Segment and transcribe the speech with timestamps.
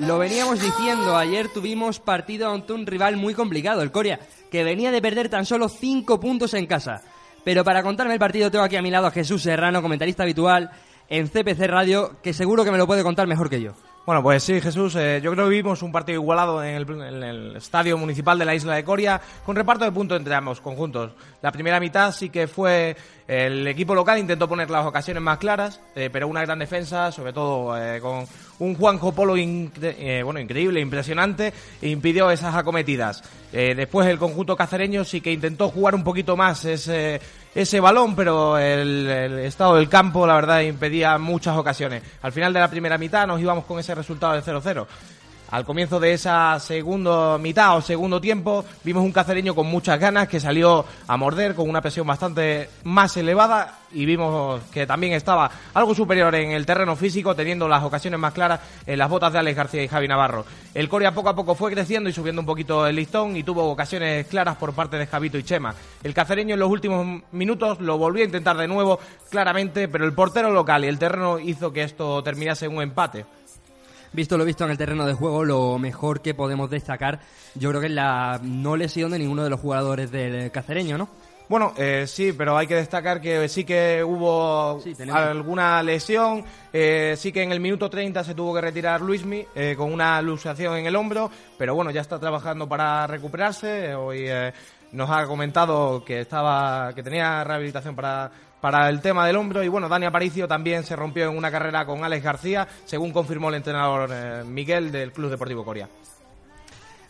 [0.00, 4.20] Lo veníamos diciendo, ayer tuvimos partido ante un rival muy complicado, el Corea,
[4.50, 7.02] que venía de perder tan solo 5 puntos en casa.
[7.44, 10.70] Pero para contarme el partido tengo aquí a mi lado a Jesús Serrano, comentarista habitual
[11.08, 13.74] en CPC Radio, que seguro que me lo puede contar mejor que yo.
[14.08, 17.98] Bueno, pues sí, Jesús, eh, yo creo que vimos un partido igualado en el, estadio
[17.98, 21.12] municipal de la isla de Coria, con reparto de puntos entre ambos conjuntos.
[21.42, 22.96] La primera mitad sí que fue
[23.26, 27.34] el equipo local intentó poner las ocasiones más claras, eh, pero una gran defensa, sobre
[27.34, 28.24] todo eh, con
[28.60, 33.22] un Juanjo Polo bueno, increíble, impresionante, e impidió esas acometidas.
[33.52, 37.20] después el conjunto cacereño sí que intentó jugar un poquito más ese
[37.62, 39.08] ese balón, pero el,
[39.40, 42.04] estado del campo, la verdad, impedía muchas ocasiones.
[42.22, 44.86] Al final de la primera mitad nos íbamos con ese resultado de 0-0.
[45.50, 50.28] Al comienzo de esa segunda mitad o segundo tiempo vimos un cacereño con muchas ganas
[50.28, 55.50] que salió a morder con una presión bastante más elevada y vimos que también estaba
[55.72, 59.38] algo superior en el terreno físico teniendo las ocasiones más claras en las botas de
[59.38, 60.44] Alex García y Javi Navarro.
[60.74, 63.70] El Corea poco a poco fue creciendo y subiendo un poquito el listón y tuvo
[63.70, 65.74] ocasiones claras por parte de Javito y Chema.
[66.02, 70.12] El cacereño en los últimos minutos lo volvió a intentar de nuevo claramente, pero el
[70.12, 73.24] portero local y el terreno hizo que esto terminase en un empate
[74.12, 77.20] visto lo visto en el terreno de juego, lo mejor que podemos destacar,
[77.54, 81.08] yo creo que es la no lesión de ninguno de los jugadores del cacereño, ¿no?
[81.48, 86.44] Bueno, eh, sí, pero hay que destacar que sí que hubo alguna lesión.
[86.70, 90.20] Eh, sí que en el minuto 30 se tuvo que retirar Luismi eh, con una
[90.20, 93.94] luxación en el hombro, pero bueno, ya está trabajando para recuperarse.
[93.94, 94.28] Hoy
[94.92, 99.62] nos ha comentado que estaba que tenía rehabilitación para para el tema del hombro.
[99.62, 103.48] Y bueno, Dani Aparicio también se rompió en una carrera con Alex García, según confirmó
[103.48, 105.88] el entrenador eh, Miguel del Club Deportivo Corea.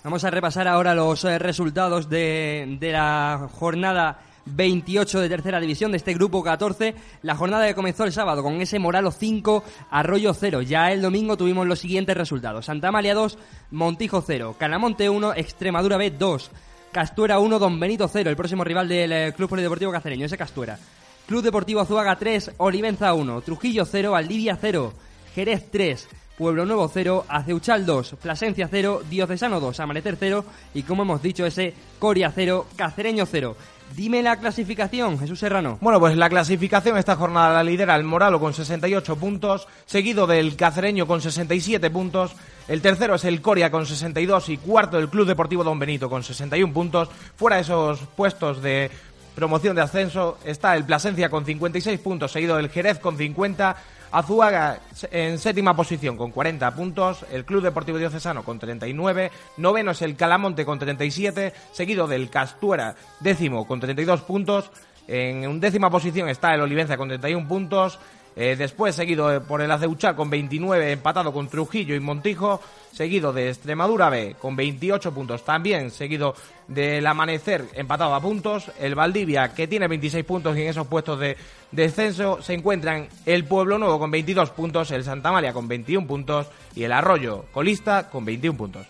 [0.04, 5.90] Vamos a repasar ahora los eh, resultados de, de la jornada 28 de tercera división
[5.90, 6.94] de este grupo 14.
[7.22, 10.62] La jornada que comenzó el sábado con ese Moralo 5, Arroyo 0.
[10.62, 12.66] Ya el domingo tuvimos los siguientes resultados.
[12.66, 13.38] Santa Amalia 2,
[13.72, 14.56] Montijo 0.
[14.58, 16.50] Canamonte 1, Extremadura B 2.
[16.92, 18.30] Castuera 1, Don Benito 0.
[18.30, 20.78] El próximo rival del eh, Club Polideportivo Cacereño, ese Castuera.
[21.26, 24.94] Club Deportivo Azuaga 3, Olivenza 1, Trujillo 0, Valdivia 0,
[25.34, 31.02] Jerez 3, Pueblo Nuevo 0, Aceuchal 2, Plasencia 0, Diocesano 2, Amanecer 0 y como
[31.02, 33.56] hemos dicho ese Coria 0, Cacereño 0.
[33.94, 35.78] Dime la clasificación, Jesús Serrano.
[35.80, 40.56] Bueno, pues la clasificación esta jornada la lidera el Moralo con 68 puntos, seguido del
[40.56, 42.36] Cacereño con 67 puntos,
[42.68, 46.22] el tercero es el Coria con 62 y cuarto el Club Deportivo Don Benito con
[46.22, 47.08] 61 puntos.
[47.36, 48.90] Fuera esos puestos de
[49.34, 53.76] promoción de ascenso está el Plasencia con 56 puntos, seguido del Jerez con 50,
[54.10, 54.80] Azuaga
[55.10, 60.16] en séptima posición con 40 puntos, el Club Deportivo Diocesano con 39, noveno es el
[60.16, 64.70] Calamonte con 37, seguido del Castuera décimo con 32 puntos,
[65.06, 67.98] en undécima posición está el Olivenza con 31 puntos,
[68.38, 72.60] eh, después seguido eh, por el Aceuchal con 29, empatado con Trujillo y Montijo,
[72.92, 76.34] seguido de Extremadura B con 28 puntos, también seguido
[76.68, 81.18] del Amanecer empatado a puntos, el Valdivia que tiene 26 puntos y en esos puestos
[81.18, 81.36] de
[81.72, 86.46] descenso se encuentran el Pueblo Nuevo con 22 puntos, el Santa María con 21 puntos.
[86.74, 88.86] Y el Arroyo colista con 21 puntos.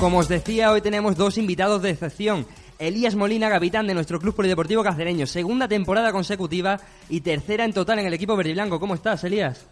[0.00, 2.46] Como os decía, hoy tenemos dos invitados de excepción.
[2.78, 6.80] Elías Molina, capitán de nuestro club polideportivo cacereño, segunda temporada consecutiva
[7.10, 8.80] y tercera en total en el equipo verde blanco.
[8.80, 9.66] ¿Cómo estás, Elías?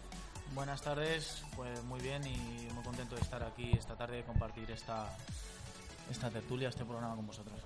[0.53, 4.69] Buenas tardes, pues muy bien y muy contento de estar aquí esta tarde y compartir
[4.69, 5.17] esta,
[6.11, 7.59] esta tertulia, este programa con vosotros.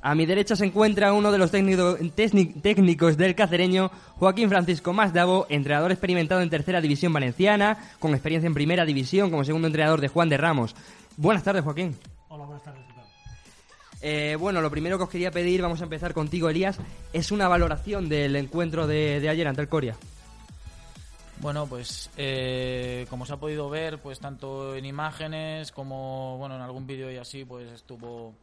[0.00, 5.90] A mi derecha se encuentra uno de los técnicos del cacereño, Joaquín Francisco Masdavo, entrenador
[5.90, 10.28] experimentado en tercera división valenciana, con experiencia en primera división como segundo entrenador de Juan
[10.28, 10.76] de Ramos.
[11.16, 11.96] Buenas tardes, Joaquín.
[12.28, 12.96] Hola, buenas tardes.
[14.02, 16.78] Eh, bueno, lo primero que os quería pedir, vamos a empezar contigo, Elías,
[17.12, 19.96] es una valoración del encuentro de, ayer ante el Coria.
[21.38, 26.62] Bueno, pues eh, como se ha podido ver, pues tanto en imágenes como bueno en
[26.62, 28.34] algún vídeo y así, pues estuvo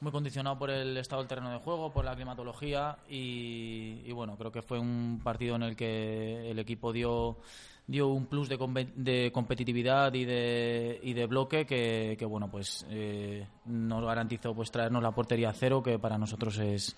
[0.00, 4.36] muy condicionado por el estado del terreno de juego, por la climatología y, y bueno,
[4.36, 7.36] creo que fue un partido en el que el equipo dio
[7.86, 13.46] dio un plus de, de competitividad y de, y de bloque que, bueno pues eh,
[13.66, 16.96] nos garantizó pues traernos la portería a cero que para nosotros es,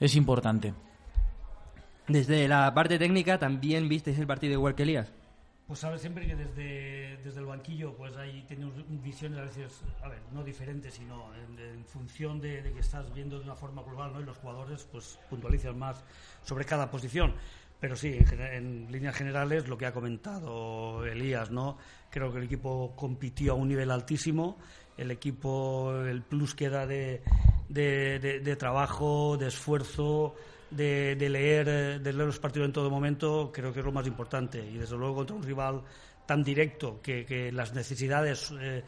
[0.00, 0.74] es importante
[2.08, 5.12] desde la parte técnica también visteis el partido igual que Elías
[5.66, 10.08] Pues sabes siempre que desde, desde el banquillo pues ahí tenemos visiones a veces, a
[10.08, 14.20] ver, no diferentes, sino en, función de, que estás viendo de una forma global, ¿no?
[14.20, 16.04] Y los jugadores pues puntualizan más
[16.42, 17.34] sobre cada posición.
[17.78, 21.76] Pero sí, en, en, líneas generales, lo que ha comentado Elías, ¿no?
[22.10, 24.58] Creo que el equipo compitió a un nivel altísimo.
[24.96, 27.22] El equipo, el plus que da de,
[27.68, 30.34] de, trabajo, de esfuerzo,
[30.70, 34.64] de, leer, de leer los partidos en todo momento, creo que es lo más importante.
[34.64, 35.82] Y desde luego contra un rival
[36.26, 38.82] tan directo que, las necesidades eh,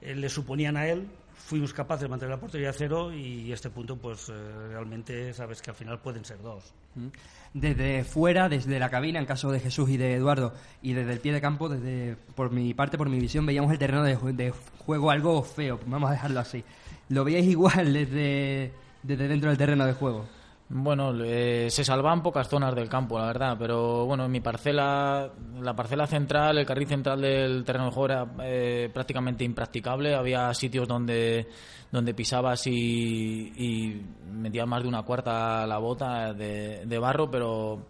[0.00, 3.70] eh, le suponían a él, fuimos capaces de mantener la portería a cero y este
[3.70, 4.28] punto, pues
[4.70, 6.72] realmente sabes que al final pueden ser dos.
[6.94, 7.08] Mm.
[7.54, 10.52] Desde fuera, desde la cabina, en caso de Jesús y de Eduardo,
[10.82, 13.78] y desde el pie de campo, desde por mi parte, por mi visión, veíamos el
[13.78, 16.64] terreno de, de juego algo feo, vamos a dejarlo así.
[17.08, 18.72] ¿Lo veíais igual desde,
[19.02, 20.26] desde dentro del terreno de juego?
[20.76, 25.30] Bueno, eh, se salvan pocas zonas del campo, la verdad, pero bueno, en mi parcela,
[25.60, 30.16] la parcela central, el carril central del terreno de juego era eh, prácticamente impracticable.
[30.16, 31.46] Había sitios donde,
[31.92, 37.86] donde pisabas y, y metías más de una cuarta la bota de, barro, pero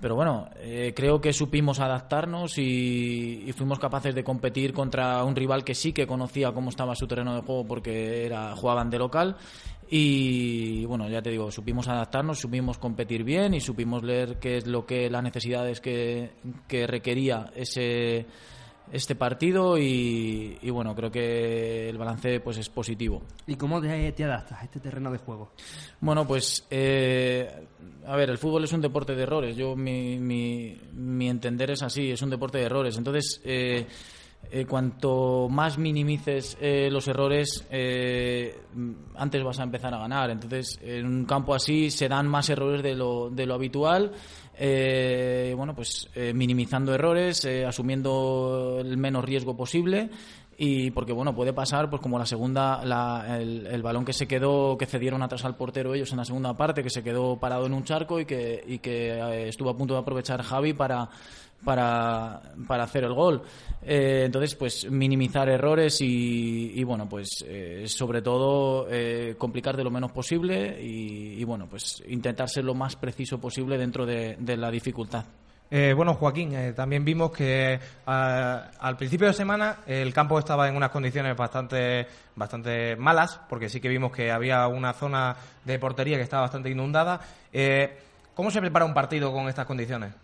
[0.00, 5.36] pero bueno, eh, creo que supimos adaptarnos y, y, fuimos capaces de competir contra un
[5.36, 8.98] rival que sí que conocía cómo estaba su terreno de juego porque era jugaban de
[8.98, 9.36] local
[9.90, 14.66] y bueno, ya te digo, supimos adaptarnos, supimos competir bien y supimos leer qué es
[14.66, 16.32] lo que las necesidades que,
[16.68, 18.26] que requería ese
[18.92, 23.22] este partido y, bueno, creo que el balance pues es positivo.
[23.46, 25.52] ¿Y cómo te, adaptas a este terreno de juego?
[26.00, 27.66] Bueno, pues eh,
[28.06, 29.56] a ver, el fútbol es un deporte de errores.
[29.56, 32.96] Yo mi, mi, mi entender es así, es un deporte de errores.
[32.96, 33.86] Entonces eh,
[34.50, 38.56] eh, cuanto más minimices eh, los errores, eh,
[39.16, 40.30] antes vas a empezar a ganar.
[40.30, 44.12] Entonces, en un campo así se dan más errores de lo, de lo habitual.
[44.56, 50.10] bueno, pues minimizando errores, asumiendo el menos riesgo posible
[50.56, 52.80] y porque bueno puede pasar pues como la segunda
[53.38, 56.82] el, balón que se quedó que cedieron atrás al portero ellos en la segunda parte
[56.82, 60.00] que se quedó parado en un charco y que y que estuvo a punto de
[60.00, 61.08] aprovechar Javi para
[61.64, 63.42] para, para hacer el gol.
[63.86, 69.90] Eh, entonces, pues minimizar errores y, bueno, pues eh, sobre todo eh, complicar de lo
[69.90, 75.24] menos posible y, bueno, pues intentar ser lo más preciso posible dentro de, la dificultad.
[75.96, 81.36] bueno, Joaquín, también vimos que al principio de semana el campo estaba en unas condiciones
[81.36, 82.06] bastante,
[82.36, 86.70] bastante malas, porque sí que vimos que había una zona de portería que estaba bastante
[86.70, 87.20] inundada.
[88.34, 90.23] ¿Cómo se prepara un partido con estas condiciones?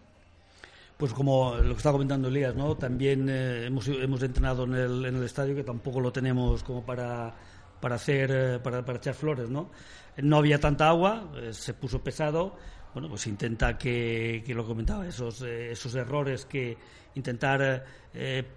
[1.00, 2.76] Pues como lo que estaba comentando Elías, ¿no?
[2.76, 6.85] También eh, hemos, hemos entrenado en el, en el estadio que tampoco lo tenemos como
[6.85, 7.35] para,
[7.81, 9.70] para hacer, eh, para, para, echar flores, ¿no?
[10.19, 12.55] No había tanta agua, eh, se puso pesado,
[12.93, 16.76] bueno, pues intenta que, que lo comentaba, esos, esos errores que
[17.14, 17.85] intentar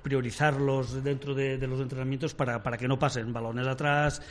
[0.02, 4.22] priorizarlos dentro de, de, los entrenamientos para, para que no pasen balones atrás,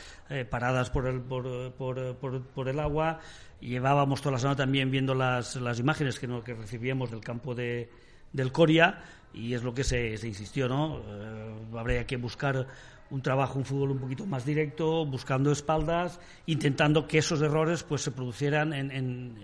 [0.49, 3.19] paradas por el, por, por, por, por el agua,
[3.59, 7.89] llevábamos toda la semana también viendo las, las imágenes que, que recibíamos del campo de,
[8.33, 9.03] del Coria
[9.33, 10.99] y es lo que se, se insistió, ¿no?
[10.99, 12.67] Eh, habría que buscar
[13.13, 18.01] un trabajo, un fútbol un poquito más directo, buscando espaldas, intentando que esos errores pues
[18.01, 19.35] se producieran en,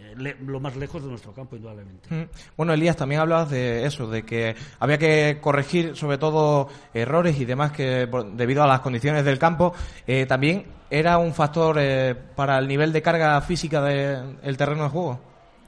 [0.45, 2.13] lo más lejos de nuestro campo, indudablemente.
[2.13, 2.29] Mm.
[2.57, 7.45] Bueno, Elías, también hablabas de eso, de que había que corregir sobre todo errores y
[7.45, 9.73] demás que debido a las condiciones del campo.
[10.07, 14.89] Eh, también era un factor eh, para el nivel de carga física del terreno de
[14.89, 15.19] juego.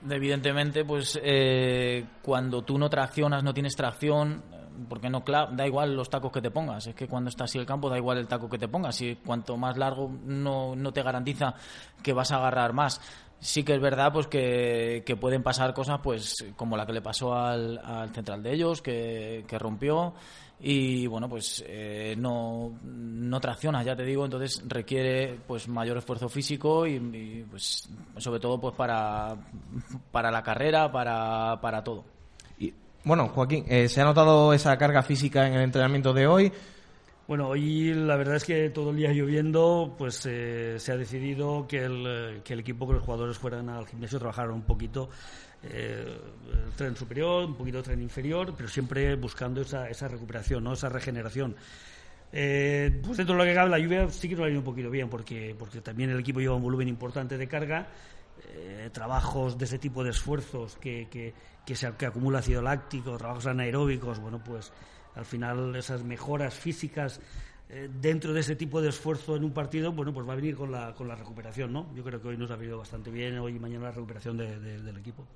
[0.09, 4.43] Evidentemente, pues eh, cuando tú no traccionas, no tienes tracción,
[4.89, 7.65] porque no da igual los tacos que te pongas, es que cuando está así el
[7.65, 11.03] campo da igual el taco que te pongas, y cuanto más largo no, no te
[11.03, 11.53] garantiza
[12.01, 13.01] que vas a agarrar más.
[13.39, 17.01] Sí que es verdad pues que, que pueden pasar cosas pues como la que le
[17.01, 20.13] pasó al, al central de ellos, que, que rompió
[20.63, 26.29] y bueno pues eh, no, no tracciona ya te digo entonces requiere pues mayor esfuerzo
[26.29, 29.35] físico y, pues sobre todo pues para
[30.11, 32.03] para la carrera para, para todo.
[32.59, 36.51] Y, bueno Joaquín eh, se ha notado esa carga física en el entrenamiento de hoy
[37.27, 41.65] bueno, hoy la verdad es que todo el día lloviendo, pues eh, se ha decidido
[41.65, 45.07] que el, que el equipo, que los jugadores fueran al gimnasio, trabajaran un poquito
[45.63, 46.17] eh,
[46.75, 50.73] tren superior, un poquito tren inferior, pero siempre buscando esa, esa recuperación, ¿no?
[50.73, 51.55] esa regeneración.
[52.33, 54.65] Eh, pues dentro de lo que cabe, la lluvia sí que nos ha ido un
[54.65, 57.87] poquito bien, porque, porque también el equipo lleva un volumen importante de carga,
[58.53, 61.33] eh, trabajos de ese tipo de esfuerzos que, que,
[61.65, 64.71] que, se, que acumula ácido láctico, trabajos anaeróbicos, bueno, pues
[65.15, 67.19] al final esas mejoras físicas
[67.69, 70.55] eh, dentro de ese tipo de esfuerzo en un partido, bueno, pues va a venir
[70.55, 71.93] con la, con la recuperación, ¿no?
[71.93, 74.97] Yo creo que hoy nos ha venido bastante bien, hoy y mañana la recuperación del
[74.97, 75.27] equipo.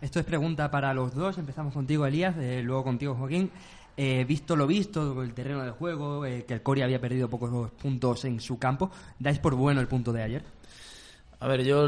[0.00, 1.38] Esto es pregunta para los dos.
[1.38, 3.50] Empezamos contigo, Elías, eh, luego contigo, Joaquín.
[3.96, 7.72] Eh, visto lo visto, el terreno de juego, eh, que el Coria había perdido pocos
[7.72, 10.44] puntos en su campo, ¿dais por bueno el punto de ayer?
[11.40, 11.84] A ver, yo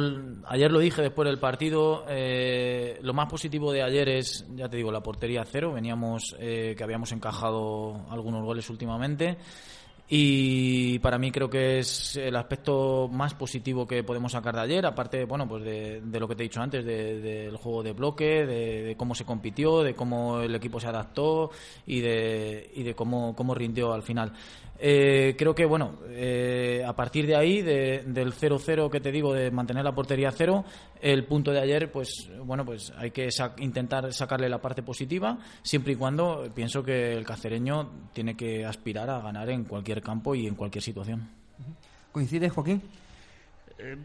[0.48, 2.04] ayer lo dije después del partido.
[3.00, 5.72] lo más positivo de ayer es, ya te digo, la portería cero.
[5.72, 9.38] Veníamos que habíamos encajado algunos goles últimamente.
[10.12, 14.84] Y para mí creo que es el aspecto más positivo que podemos sacar de ayer,
[14.84, 18.96] aparte bueno, pues de, lo que te he dicho antes, del juego de bloque, de,
[18.96, 21.52] cómo se compitió, de cómo el equipo se adaptó
[21.86, 24.32] y de, y de cómo, cómo rindió al final.
[24.82, 29.50] Eh, creo que, bueno, eh, a partir de ahí, del 0-0 que te digo, de
[29.50, 30.64] mantener la portería cero,
[31.02, 35.92] el punto de ayer, pues, bueno, pues hay que intentar sacarle la parte positiva, siempre
[35.92, 40.46] y cuando pienso que el cacereño tiene que aspirar a ganar en cualquier campo y
[40.46, 41.28] en cualquier situación.
[42.10, 42.80] ¿Coincides, Joaquín?
[43.78, 43.96] Eh,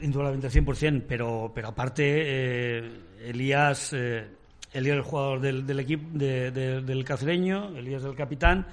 [0.00, 7.04] indudablemente al 100%, pero, pero aparte, eh, Elías, Elías el jugador del, del equipo del
[7.06, 8.66] cacereño, Elías el capitán,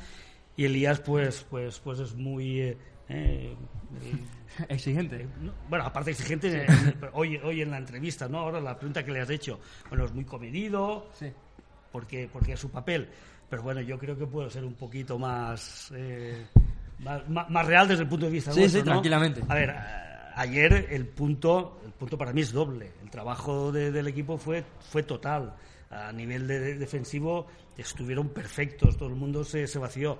[0.61, 2.77] y Elías pues pues pues es muy eh,
[3.09, 3.55] eh,
[4.69, 5.27] exigente.
[5.67, 6.67] bueno aparte exigente
[7.13, 10.13] hoy hoy en la entrevista no ahora la pregunta que le has hecho bueno es
[10.13, 11.31] muy comedido sí.
[11.91, 13.09] porque porque es su papel
[13.49, 16.45] pero bueno yo creo que puedo ser un poquito más eh,
[16.99, 19.41] más, real desde el punto de vista sí, sí, tranquilamente.
[19.47, 19.75] A ver
[20.35, 22.91] ayer el punto el punto para mí es doble.
[23.01, 25.55] El trabajo del equipo fue fue total.
[25.89, 30.19] A nivel de, defensivo estuvieron perfectos, todo el mundo se, se vació,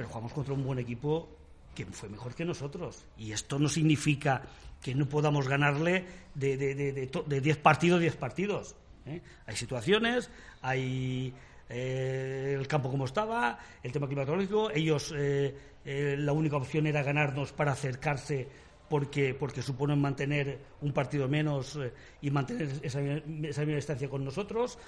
[0.00, 1.28] pero jugamos contra un buen equipo
[1.74, 3.04] que fue mejor que nosotros.
[3.18, 4.40] Y esto no significa
[4.80, 8.76] que no podamos ganarle de 10 de, de, partidos, 10 partidos.
[9.04, 9.20] ¿eh?
[9.44, 10.30] Hay situaciones,
[10.62, 11.34] hay
[11.68, 14.70] eh, el campo como estaba, el tema climatológico.
[14.70, 15.54] Ellos, eh,
[15.84, 18.48] la única opción era ganarnos para acercarse
[18.88, 21.78] porque, porque suponen mantener un partido menos
[22.22, 24.78] y mantener esa, esa misma distancia con nosotros.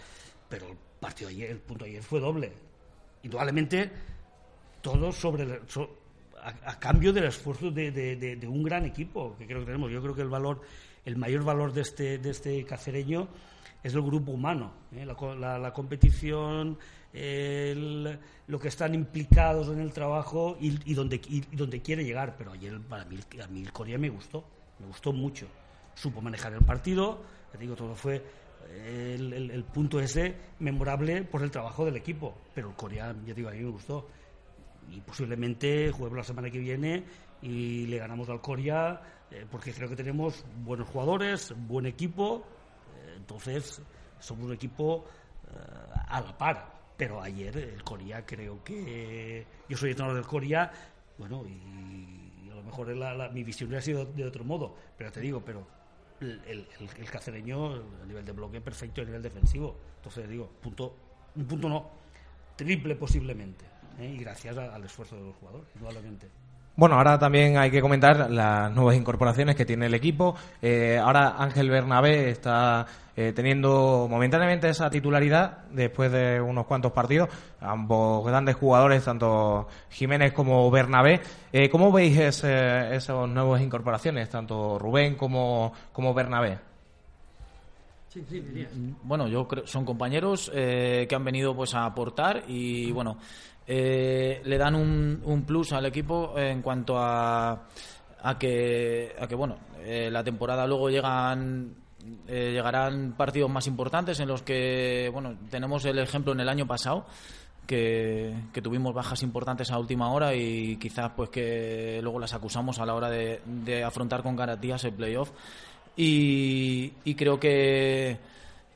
[0.48, 2.50] Pero el partido ayer, el punto ayer fue doble.
[3.22, 3.90] Indudablemente,
[4.82, 5.60] todo sobre
[6.42, 9.90] a, cambio del esfuerzo de, un gran equipo que creo que tenemos.
[9.90, 10.60] Yo creo que el valor,
[11.04, 13.28] el mayor valor de este, de este cacereño
[13.82, 15.04] es el grupo humano, ¿eh?
[15.04, 16.78] la, competición,
[17.12, 21.20] lo que están implicados en el trabajo y, donde,
[21.52, 22.36] donde quiere llegar.
[22.36, 24.44] Pero ayer para mí, a mí el Corea me gustó,
[24.78, 25.46] me gustó mucho.
[25.94, 28.22] Supo manejar el partido, te digo, todo fue
[28.70, 32.34] el, punto ese memorable por el trabajo del equipo.
[32.54, 34.08] Pero el Corea, ya digo, a mí me gustó.
[34.90, 37.04] Y posiblemente juguemos la semana que viene
[37.42, 42.44] y le ganamos al Corea, eh, porque creo que tenemos buenos jugadores, buen equipo.
[42.96, 43.82] Eh, entonces,
[44.18, 45.04] somos un equipo
[45.48, 46.72] eh, a la par.
[46.96, 49.44] Pero ayer el Corea creo que.
[49.68, 50.70] Yo soy entrenador del Corea,
[51.18, 52.94] bueno, y, a lo mejor
[53.32, 54.76] mi visión hubiera sido de otro modo.
[54.96, 55.66] Pero te digo, pero
[56.20, 59.76] el, el, cacereño a nivel de bloque perfecto a nivel defensivo.
[59.96, 60.94] Entonces digo, punto,
[61.34, 61.90] un punto no,
[62.56, 63.64] triple posiblemente.
[63.98, 64.14] ¿Eh?
[64.14, 66.28] Y gracias al esfuerzo de los jugadores, indudablemente.
[66.74, 70.34] Bueno, ahora también hay que comentar las nuevas incorporaciones que tiene el equipo.
[70.62, 77.28] Eh, ahora Ángel Bernabé está eh, teniendo momentáneamente esa titularidad después de unos cuantos partidos.
[77.60, 81.20] Ambos grandes jugadores, tanto Jiménez como Bernabé.
[81.70, 86.71] ¿Cómo veis esas nuevas incorporaciones, tanto Rubén como, como Bernabé?
[88.12, 88.44] Sí, sí,
[89.04, 93.16] bueno, yo creo son compañeros que han venido pues a aportar y bueno
[93.66, 97.68] eh, le dan un, un, plus al equipo en cuanto a,
[98.22, 101.74] a, que, a que, bueno, eh, la temporada luego llegan
[102.26, 106.66] eh, llegarán partidos más importantes en los que, bueno, tenemos el ejemplo en el año
[106.66, 107.06] pasado.
[107.66, 112.80] Que, que, tuvimos bajas importantes a última hora y quizás pues que luego las acusamos
[112.80, 115.30] a la hora de, de afrontar con garantías el playoff
[115.96, 118.18] y, y creo que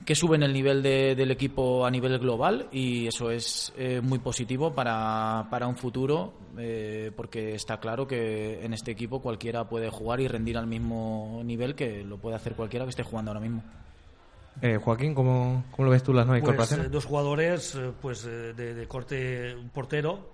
[0.07, 4.73] que suben el nivel del equipo a nivel global y eso es eh, muy positivo
[4.73, 10.21] para, para un futuro eh, porque está claro que en este equipo cualquiera puede jugar
[10.21, 13.65] y rendir al mismo nivel que lo puede hacer cualquiera que esté jugando ahora mismo.
[14.63, 16.91] Eh, Joaquín, ¿cómo, ¿cómo, lo ves tú las nuevas pues, incorporaciones?
[16.91, 20.31] dos jugadores pues de, corte un portero,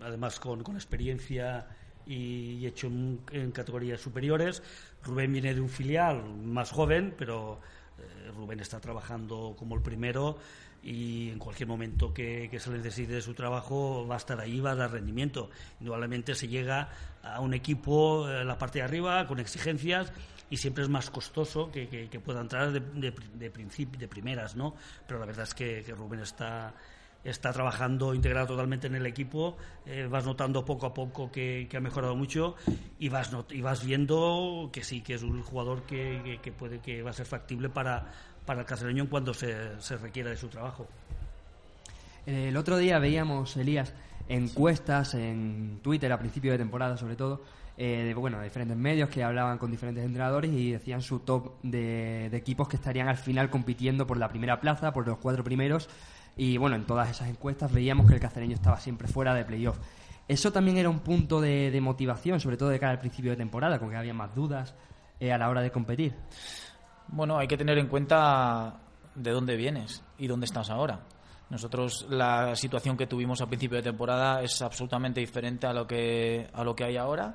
[0.00, 1.66] además con, con experiencia
[2.06, 4.62] y hecho en, en categorías superiores.
[5.02, 7.60] Rubén viene de un filial más joven, pero
[7.98, 10.38] eh, Rubén está trabajando como el primero
[10.82, 14.60] y en cualquier momento que, se le necesite de su trabajo va a estar ahí,
[14.60, 15.50] va a dar rendimiento.
[15.80, 16.88] Indudablemente se llega
[17.22, 20.12] a un equipo en la parte de arriba con exigencias
[20.48, 24.76] y siempre es más costoso que, pueda entrar de, de, de primeras, ¿no?
[25.08, 26.72] Pero la verdad es que, Rubén está
[27.28, 31.80] está trabajando integrado totalmente en el equipo, eh, vas notando poco a poco que, ha
[31.80, 32.56] mejorado mucho
[32.98, 37.10] y vas, y vas viendo que sí, que es un jugador que, puede que va
[37.10, 38.06] a ser factible para,
[38.44, 40.86] para el en cuando se, se requiera de su trabajo.
[42.26, 43.94] El otro día veíamos, Elías,
[44.28, 47.42] encuestas en Twitter a principio de temporada sobre todo,
[47.78, 52.26] eh, de, bueno, diferentes medios que hablaban con diferentes entrenadores y decían su top de,
[52.32, 55.88] equipos que estarían al final compitiendo por la primera plaza, por los cuatro primeros.
[56.36, 59.78] Y bueno, en todas esas encuestas veíamos que el cacereño estaba siempre fuera de playoff.
[60.28, 63.78] Eso también era un punto de, motivación, sobre todo de cara al principio de temporada,
[63.78, 64.74] con que había más dudas
[65.20, 66.14] eh, a la hora de competir.
[67.08, 68.80] Bueno, hay que tener en cuenta
[69.14, 71.00] de dónde vienes y dónde estás ahora.
[71.48, 76.48] Nosotros la situación que tuvimos a principio de temporada es absolutamente diferente a lo que
[76.52, 77.34] a lo que hay ahora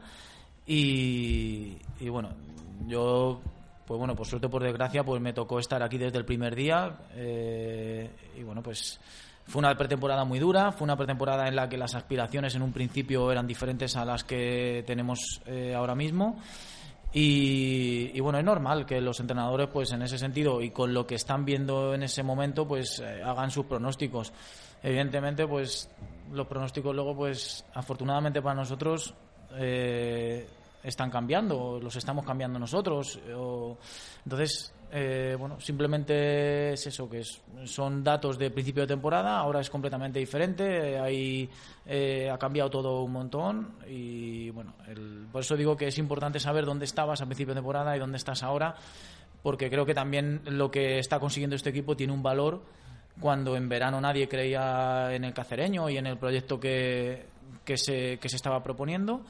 [0.65, 1.77] y,
[2.09, 2.29] bueno
[2.87, 3.39] yo
[3.91, 6.97] pues bueno por suerte por desgracia pues me tocó estar aquí desde el primer día
[7.13, 9.01] eh, y bueno pues
[9.45, 12.71] fue una pretemporada muy dura, fue una pretemporada en la que las aspiraciones en un
[12.71, 16.39] principio eran diferentes a las que tenemos eh, ahora mismo
[17.11, 21.15] y, bueno, es normal que los entrenadores, pues en ese sentido y con lo que
[21.15, 24.31] están viendo en ese momento, pues eh, hagan sus pronósticos.
[24.81, 25.89] Evidentemente, pues
[26.31, 29.13] los pronósticos luego, pues afortunadamente para nosotros,
[30.83, 33.19] están cambiando, los estamos cambiando nosotros.
[34.23, 37.23] entonces, eh, bueno, simplemente es eso, que
[37.63, 41.49] son datos de principio de temporada, ahora es completamente diferente, ahí
[41.85, 44.73] eh, ha cambiado todo un montón y bueno,
[45.31, 48.17] por eso digo que es importante saber dónde estabas a principio de temporada y dónde
[48.17, 48.75] estás ahora,
[49.41, 52.61] porque creo que también lo que está consiguiendo este equipo tiene un valor
[53.19, 57.27] cuando en verano nadie creía en el cacereño y en el proyecto que,
[57.63, 59.21] que, se, que se estaba proponiendo.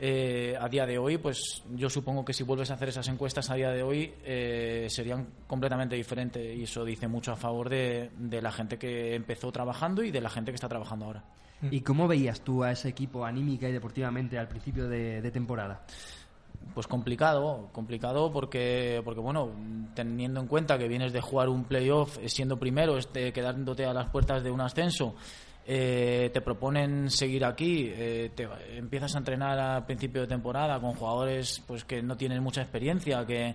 [0.00, 3.50] Eh, a día de hoy, pues yo supongo que si vuelves a hacer esas encuestas
[3.50, 8.10] a día de hoy eh, serían completamente diferentes y eso dice mucho a favor de,
[8.40, 11.24] la gente que empezó trabajando y de la gente que está trabajando ahora.
[11.72, 15.82] ¿Y cómo veías tú a ese equipo anímica y deportivamente al principio de, temporada?
[16.72, 19.50] Pues complicado, complicado porque, porque, bueno,
[19.94, 23.92] teniendo en cuenta que vienes de jugar un playoff eh, siendo primero, este, quedándote a
[23.92, 25.16] las puertas de un ascenso,
[25.70, 30.94] eh, te proponen seguir aquí, eh, te empiezas a entrenar a principio de temporada con
[30.94, 33.54] jugadores pues que no tienen mucha experiencia, que,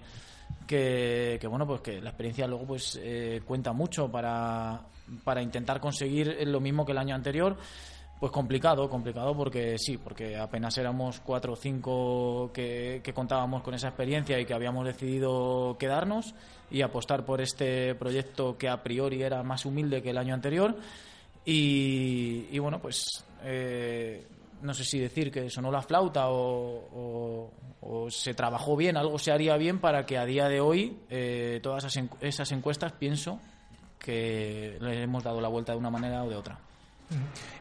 [0.68, 4.82] que, bueno pues que la experiencia luego pues eh, cuenta mucho para,
[5.24, 7.58] para intentar conseguir lo mismo que el año anterior.
[8.20, 13.74] Pues complicado, complicado porque sí, porque apenas éramos cuatro o cinco que, que contábamos con
[13.74, 16.36] esa experiencia y que habíamos decidido quedarnos
[16.70, 20.78] y apostar por este proyecto que a priori era más humilde que el año anterior
[21.46, 24.26] y, bueno, pues eh,
[24.62, 27.52] no sé si decir que sonó la flauta o,
[28.10, 31.86] se trabajó bien, algo se haría bien para que a día de hoy eh, todas
[32.22, 33.40] esas encuestas pienso
[34.00, 36.58] que le hemos dado la vuelta de una manera o de otra.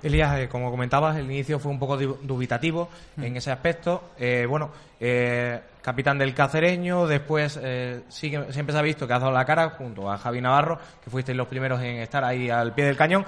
[0.03, 4.11] Elías, eh, como comentabas, el inicio fue un poco dubitativo en ese aspecto.
[4.18, 7.61] Eh, bueno, eh, capitán del cacereño, después
[8.09, 10.79] sí que siempre se ha visto que has dado la cara junto a Javi Navarro,
[11.03, 13.27] que fuisteis los primeros en estar ahí al pie del cañón.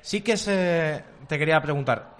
[0.00, 2.16] sí que se, te quería preguntar,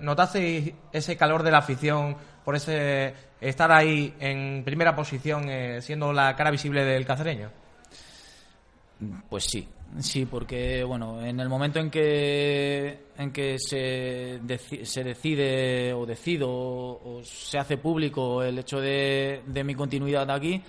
[0.00, 5.46] ¿notasteis ese calor de la afición por ese estar ahí en primera posición
[5.80, 7.50] siendo la cara visible del cacereño?
[9.28, 9.68] Pues sí,
[10.00, 14.40] Sí, porque bueno, en el momento en que en que se,
[14.84, 20.60] se decide o decido o, se hace público el hecho de, de mi continuidad aquí,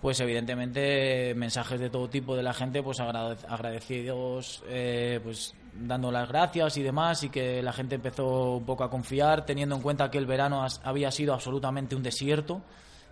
[0.00, 6.28] pues evidentemente mensajes de todo tipo de la gente, pues agradecidos, eh, pues dando las
[6.28, 10.10] gracias y demás, y que la gente empezó un poco a confiar, teniendo en cuenta
[10.10, 12.62] que el verano había sido absolutamente un desierto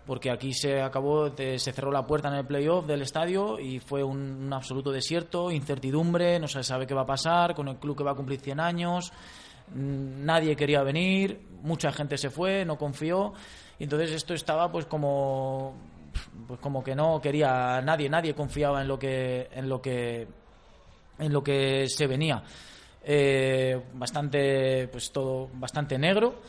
[0.09, 4.03] porque aquí se acabó, se cerró la puerta en el playoff del estadio y fue
[4.03, 8.05] un, absoluto desierto, incertidumbre, no se sabe qué va a pasar con el club que
[8.05, 9.13] va a cumplir 100 años,
[9.75, 13.35] mm, nadie quería venir, mucha gente se fue, no confió,
[13.79, 15.75] y entonces esto estaba pues como
[16.47, 20.27] pues como que no quería nadie, nadie confiaba en lo que en lo que
[21.19, 22.43] en lo que se venía.
[23.05, 26.41] Eh, bastante pues todo bastante negro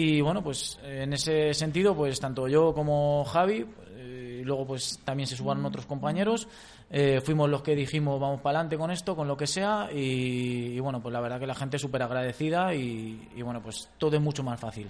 [0.00, 5.00] y bueno, pues en ese sentido, pues tanto yo como Javi, eh, y luego pues
[5.04, 6.46] también se subaron otros compañeros,
[6.88, 10.78] eh, fuimos los que dijimos vamos para adelante con esto, con lo que sea, y,
[10.78, 14.22] bueno, pues la verdad que la gente es súper agradecida y, bueno, pues todo es
[14.22, 14.88] mucho más fácil.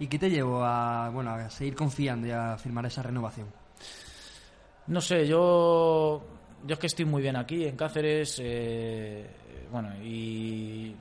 [0.00, 3.46] ¿Y qué te llevó a, bueno, a seguir confiando y a firmar esa renovación?
[4.88, 6.20] No sé, yo,
[6.66, 9.24] yo es que estoy muy bien aquí en Cáceres, eh,
[9.70, 10.96] bueno, y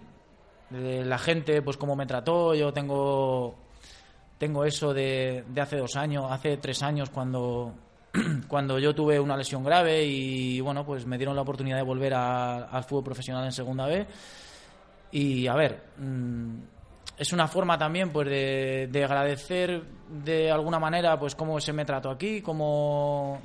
[0.71, 2.53] la gente, pues cómo me trató.
[2.55, 3.55] Yo tengo,
[4.37, 7.73] tengo eso de, de hace dos años, hace tres años, cuando,
[8.47, 12.13] cuando yo tuve una lesión grave y bueno, pues me dieron la oportunidad de volver
[12.13, 14.05] a- al fútbol profesional en segunda B.
[15.11, 16.55] Y a ver, mm,
[17.17, 21.85] es una forma también pues de, de agradecer de alguna manera pues cómo se me
[21.85, 23.39] trató aquí, cómo,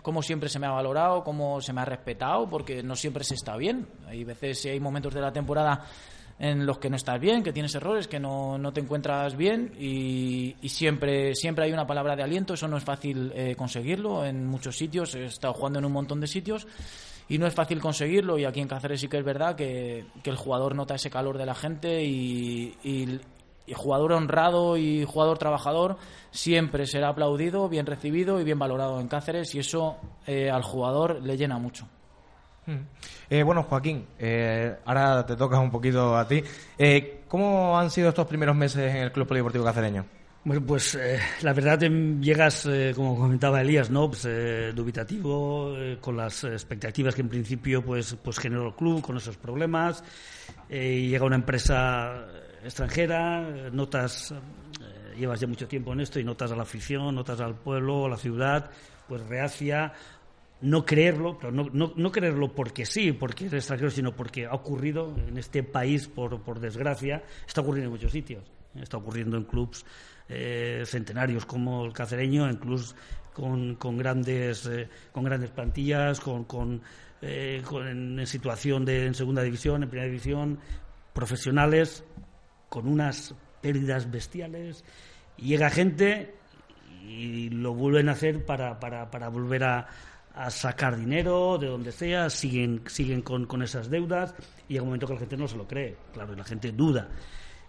[0.00, 3.34] cómo siempre se me ha valorado, cómo se me ha respetado, porque no siempre se
[3.34, 3.86] está bien.
[4.06, 5.84] Hay veces, hay momentos de la temporada
[6.38, 9.72] en los que no estás bien, que tienes errores, que no, no te encuentras bien
[9.78, 12.54] y, siempre, siempre hay una palabra de aliento.
[12.54, 15.14] Eso no es fácil eh, conseguirlo en muchos sitios.
[15.14, 16.66] He estado jugando en un montón de sitios
[17.28, 18.38] y no es fácil conseguirlo.
[18.38, 21.38] Y aquí en Cáceres sí que es verdad que, que el jugador nota ese calor
[21.38, 23.20] de la gente y, y-
[23.64, 25.96] y jugador honrado y jugador trabajador
[26.32, 31.22] siempre será aplaudido, bien recibido y bien valorado en Cáceres y eso eh, al jugador
[31.22, 31.86] le llena mucho.
[33.28, 36.42] Eh, bueno, Joaquín, eh, ahora te toca un poquito a ti.
[36.78, 40.04] Eh, ¿Cómo han sido estos primeros meses en el Club Polideportivo Cacereño?
[40.44, 44.08] Bueno, pues eh, la verdad em, llegas, eh, como comentaba Elías, ¿no?
[44.08, 49.16] Pues, eh, dubitativo, con las expectativas que en principio pues, pues generó el club, con
[49.16, 50.02] esos problemas.
[50.68, 52.26] Llega una empresa
[52.64, 54.34] extranjera, notas,
[55.16, 58.08] llevas ya mucho tiempo en esto y notas a la afición, notas al pueblo, a
[58.08, 58.70] la ciudad,
[59.06, 59.92] pues reacia,
[60.62, 64.54] no creerlo, pero no, no, no creerlo porque sí, porque es extranjero, sino porque ha
[64.54, 68.44] ocurrido en este país, por, por desgracia, está ocurriendo en muchos sitios.
[68.74, 69.84] Está ocurriendo en clubs
[70.28, 72.94] eh, centenarios como el cacereño, en clubs
[73.34, 76.80] con, con grandes, eh, con grandes plantillas, con, con,
[77.20, 80.58] eh, con- en, en situación de en segunda división, en primera división,
[81.12, 82.04] profesionales
[82.68, 84.84] con unas pérdidas bestiales.
[85.36, 86.34] Y llega gente
[87.06, 89.88] y lo vuelven a hacer para, para, para volver a,
[90.34, 94.34] a sacar dinero de donde sea, siguen, siguen con, con esas deudas
[94.68, 96.72] y llega un momento que la gente no se lo cree, claro, y la gente
[96.72, 97.08] duda.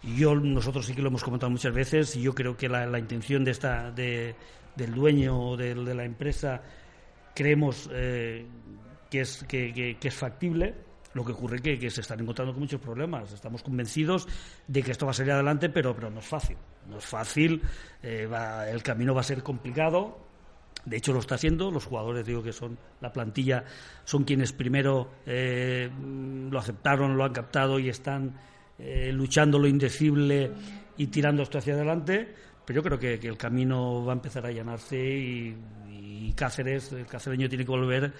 [0.01, 2.99] Yo, nosotros sí que lo hemos comentado muchas veces y yo creo que la, la
[2.99, 4.35] intención de esta, de,
[4.75, 6.61] del dueño o del- de, la empresa
[7.33, 8.45] creemos eh,
[9.09, 10.75] que, es, que, es factible.
[11.13, 13.31] Lo que ocurre que, que se están encontrando con muchos problemas.
[13.31, 14.27] Estamos convencidos
[14.67, 16.57] de que esto va a salir adelante, pero, pero no es fácil.
[16.89, 17.61] No es fácil.
[18.01, 18.27] eh,
[18.71, 20.17] el camino va a ser complicado.
[20.85, 21.71] De hecho, lo está haciendo.
[21.71, 23.63] Los jugadores, digo que son la plantilla,
[24.03, 25.89] son quienes primero eh,
[26.49, 28.35] lo aceptaron, lo han captado y están
[28.77, 30.51] eh, luchando lo indecible
[30.97, 32.33] y tirando esto hacia adelante.
[32.65, 35.57] Pero yo creo que, el camino va a empezar a allanarse y,
[36.35, 38.11] Cáceres, el cacereño, tiene que volver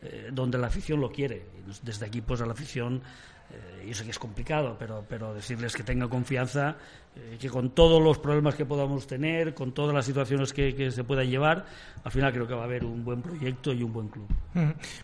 [0.00, 1.44] eh, donde la afición lo quiere.
[1.82, 3.02] Desde aquí, pues a la afición,
[3.50, 6.76] eh, yo sé que es complicado, pero, pero decirles que tenga confianza,
[7.16, 10.90] eh, que con todos los problemas que podamos tener, con todas las situaciones que, que
[10.90, 11.64] se puedan llevar,
[12.04, 14.26] al final creo que va a haber un buen proyecto y un buen club.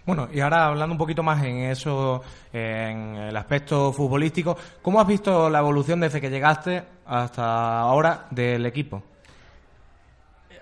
[0.04, 5.06] Bueno, y ahora hablando un poquito más en eso, en el aspecto futbolístico, ¿cómo has
[5.06, 9.02] visto la evolución desde que llegaste hasta ahora del equipo?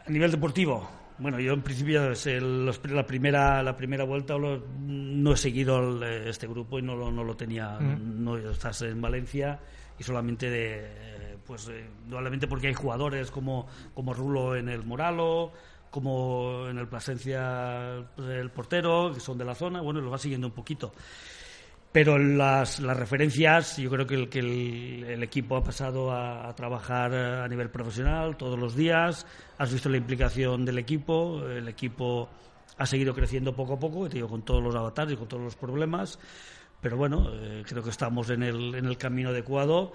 [0.06, 4.34] A nivel deportivo, bueno, yo en principio es el- los- la primera la primera vuelta
[4.38, 7.78] no he seguido el, eh, este grupo y no lo, no lo tenía.
[7.80, 9.60] No estás en Valencia
[9.98, 14.84] y solamente de eh, pues eh, indudablemente porque hay jugadores como como Rulo en el
[14.84, 15.52] Moralo,
[15.90, 19.80] como en el Plasencia pues, el portero que son de la zona.
[19.80, 20.92] Bueno, lo va siguiendo un poquito.
[21.92, 27.46] Pero las, referencias, yo creo que el, que el, equipo ha pasado a, trabajar a
[27.48, 29.26] nivel profesional todos los días.
[29.58, 31.46] Has visto la implicación del equipo.
[31.46, 32.30] El equipo
[32.78, 35.42] ha seguido creciendo poco a poco, te digo, con todos los avatares y con todos
[35.42, 36.18] los problemas.
[36.80, 39.92] Pero bueno, eh, creo que estamos en el, en el camino adecuado.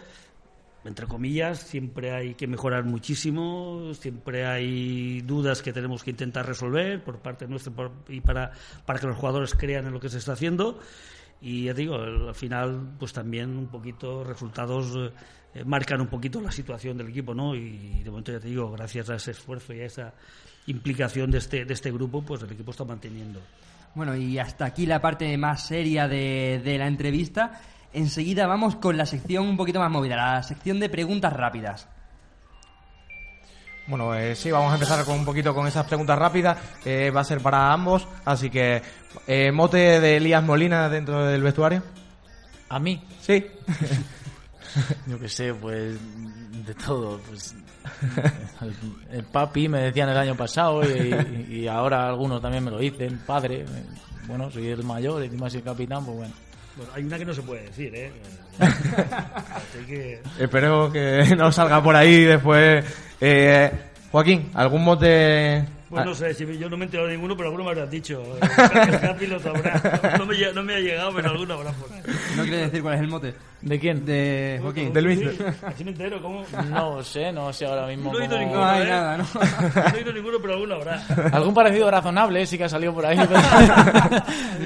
[0.86, 7.04] Entre comillas, siempre hay que mejorar muchísimo, siempre hay dudas que tenemos que intentar resolver
[7.04, 7.74] por parte nuestra
[8.08, 8.52] y para,
[8.86, 10.80] para que los jugadores crean en lo que se está haciendo.
[11.42, 15.12] Y ya digo, al final, pues también un poquito resultados
[15.54, 17.56] eh, marcan un poquito la situación del equipo, ¿no?
[17.56, 20.14] Y de momento ya te digo, gracias a ese esfuerzo y a esa
[20.66, 23.40] implicación de este, de este grupo, pues el equipo está manteniendo.
[23.96, 27.62] Bueno, y hasta aquí la parte más seria de, de la entrevista.
[27.94, 31.88] Enseguida vamos con la sección un poquito más movida, la sección de preguntas rápidas.
[33.88, 36.58] Bueno, eh, sí, vamos a empezar con un poquito con esas preguntas rápidas.
[36.84, 38.82] que va a ser para ambos, así que
[39.28, 41.82] eh, mote de Elías Molina dentro del vestuario.
[42.70, 43.46] A mí, Sí.
[45.08, 45.98] yo qué sé, pues
[46.66, 47.20] de todo.
[47.30, 47.56] Pues,
[48.62, 48.76] el,
[49.20, 53.20] el papi me decían el año pasado y, y ahora algunos también me lo dicen,
[53.26, 53.66] padre.
[54.28, 56.34] Bueno, soy el mayor, encima soy el capitán, pues bueno.
[56.78, 58.12] Bueno, hay una que no se puede decir, ¿eh?
[58.60, 60.22] Así que...
[60.40, 62.86] Espero que no salga por ahí después.
[63.20, 63.72] Eh,
[64.12, 67.50] Joaquín, ¿algún mote Pues no sé, si yo no me he enterado de ninguno, pero
[67.50, 68.24] alguno me habrás dicho.
[68.42, 70.18] El Capi lo sabrá.
[70.20, 72.02] No me, no me ha llegado, pero alguno habrá por ahí.
[72.36, 73.34] ¿No quiere decir cuál es el mote?
[73.62, 74.06] ¿De quién?
[74.06, 74.94] De Joaquín.
[74.94, 75.20] De Luis.
[75.20, 76.44] Sí, Así me entero, ¿cómo?
[76.70, 78.14] No sé, no sé ahora mismo.
[78.14, 78.90] No he oído ninguno, No hay ¿eh?
[78.90, 79.26] nada, ¿no?
[79.34, 81.04] No he oído ninguno, pero alguno habrá.
[81.32, 83.18] Algún parecido razonable sí que ha salido por ahí.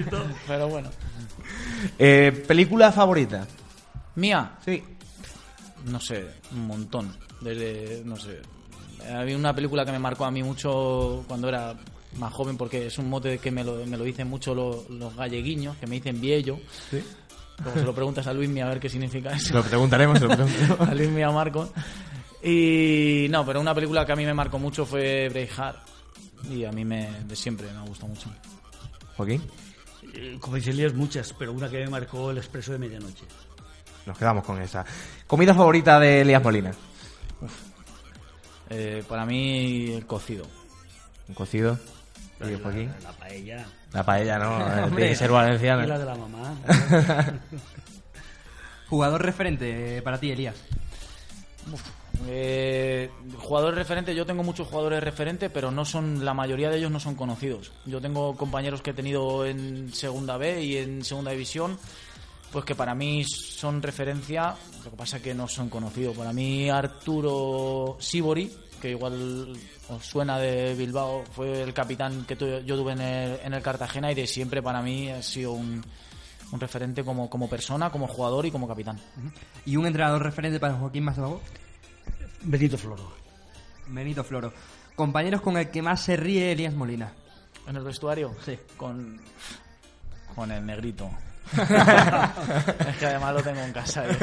[0.10, 0.90] Pero, pero bueno.
[2.00, 3.48] Eh, ¿Película favorita?
[4.16, 4.84] Mía, Sí.
[5.86, 7.16] no sé, un montón.
[7.40, 8.40] Desde, no sé.
[9.12, 11.76] Había una película que me marcó a mí mucho cuando era
[12.18, 15.16] más joven, porque es un mote que me lo, me lo dicen mucho los, los
[15.16, 16.60] galleguiños, que me dicen viejo.
[16.90, 17.02] Sí.
[17.64, 19.54] Como se lo preguntas a Luismi a ver qué significa eso.
[19.54, 20.80] Lo preguntaremos, lo preguntaremos.
[20.90, 21.72] a Luismi a Marco.
[22.44, 25.78] Y no, pero una película que a mí me marcó mucho fue Braveheart.
[26.50, 28.30] Y a mí me, de siempre me ha gustado mucho.
[29.16, 29.42] Joaquín,
[30.14, 33.26] Eh, Como dice Elías, muchas, pero una que me marcó el expreso de medianoche.
[34.06, 34.86] nos quedamos con esa.
[35.28, 36.72] ¿Comida favorita de Elías Molina?
[38.70, 40.46] Eh, para mí, el cocido.
[41.28, 41.78] Un cocido.
[42.40, 43.66] La, la paella.
[43.94, 44.60] La paella, ¿no?
[44.68, 44.90] Eh.
[44.96, 45.98] Tiene que ser Y la valenciana.
[45.98, 46.56] de la mamá.
[48.90, 50.56] Jugador referente eh, para ti, Elías.
[52.28, 56.92] Eh, jugadores referentes, yo tengo muchos jugadores referentes, pero no son la mayoría de ellos
[56.92, 57.72] no son conocidos.
[57.86, 61.78] Yo tengo compañeros que he tenido en segunda B y en segunda división,
[62.52, 64.56] pues que para mí son referencia.
[64.84, 66.16] Lo que pasa es que no son conocidos.
[66.18, 69.54] Para mí Arturo Sibori, que igual
[69.90, 73.62] os suena de Bilbao, fue el capitán que tu- yo tuve en el, en el
[73.62, 75.84] Cartagena y de siempre para mí ha sido un,
[76.52, 79.00] un referente como, como persona, como jugador y como capitán.
[79.66, 81.42] ¿Y un entrenador referente para Joaquín Mazabó?
[82.44, 83.12] Benito Floro.
[83.88, 84.54] Benito Floro.
[84.96, 87.12] Compañeros con el que más se ríe Elías Molina.
[87.68, 88.36] ¿En el vestuario?
[88.44, 88.58] Sí.
[88.78, 89.20] Con,
[90.36, 91.10] con el negrito.
[91.54, 94.06] es que además lo tengo en casa.
[94.08, 94.18] ¿eh?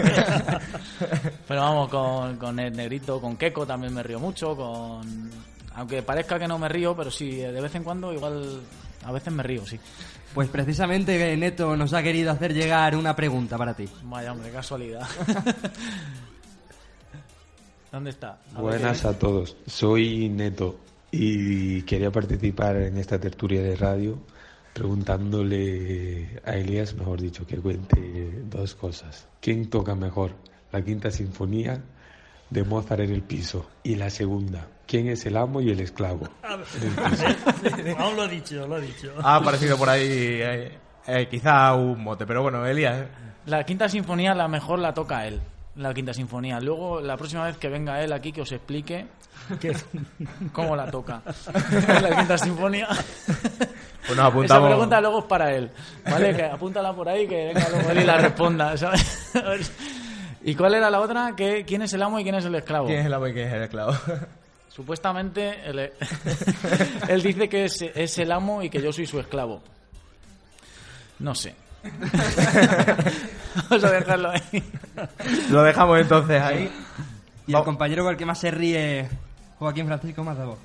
[1.47, 4.57] Pero vamos, con, con el negrito, con Keco también me río mucho.
[4.57, 5.31] con
[5.75, 8.61] Aunque parezca que no me río, pero sí, de vez en cuando igual...
[9.05, 9.79] A veces me río, sí.
[10.35, 13.89] Pues precisamente Neto nos ha querido hacer llegar una pregunta para ti.
[14.03, 15.07] Vaya, hombre, casualidad.
[17.91, 18.39] ¿Dónde está?
[18.55, 20.79] A Buenas a todos, soy Neto
[21.11, 24.19] y quería participar en esta tertulia de radio
[24.75, 29.27] preguntándole a Elías, mejor dicho, que cuente dos cosas.
[29.41, 30.33] ¿Quién toca mejor?
[30.71, 31.83] La quinta sinfonía
[32.51, 33.69] de Mozart en el piso.
[33.83, 36.29] Y la segunda, ¿quién es el amo y el esclavo?
[37.99, 39.13] Aún lo ha dicho, lo ha dicho.
[39.21, 43.07] Ha aparecido por ahí eh, eh, quizá un mote, pero bueno, Elías.
[43.47, 45.41] La quinta sinfonía, la mejor la toca él.
[45.79, 46.59] La quinta sinfonía.
[46.61, 49.07] Luego, la próxima vez que venga él aquí, que os explique
[49.61, 49.75] ¿Qué?
[50.53, 51.23] cómo la toca.
[52.03, 52.89] la quinta sinfonía.
[52.89, 54.69] Pues nos Esa apuntamos.
[54.69, 55.71] pregunta luego es para él.
[56.05, 56.35] ¿Vale?
[56.35, 58.75] Que apúntala por ahí, que venga luego él y la responda.
[60.43, 61.35] ¿Y cuál era la otra?
[61.37, 62.87] ¿Qué, ¿Quién es el amo y quién es el esclavo?
[62.87, 63.93] ¿Quién es el amo y quién es el esclavo?
[64.69, 65.93] Supuestamente él,
[67.09, 69.61] él dice que es, es el amo y que yo soy su esclavo.
[71.21, 71.55] No sé.
[73.71, 74.63] Vamos a dejarlo ahí.
[75.51, 76.71] Lo dejamos entonces ahí.
[77.47, 79.09] Y el compañero con el que más se ríe
[79.59, 80.59] Joaquín Francisco Mazabó.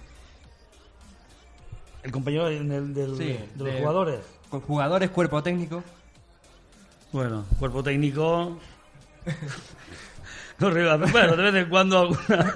[2.04, 4.20] El compañero del- del- Sí, de los de- jugadores.
[4.50, 5.84] Con jugadores, cuerpo técnico.
[7.12, 8.58] Bueno, cuerpo técnico.
[10.60, 12.54] No río, bueno, de vez en cuando alguna.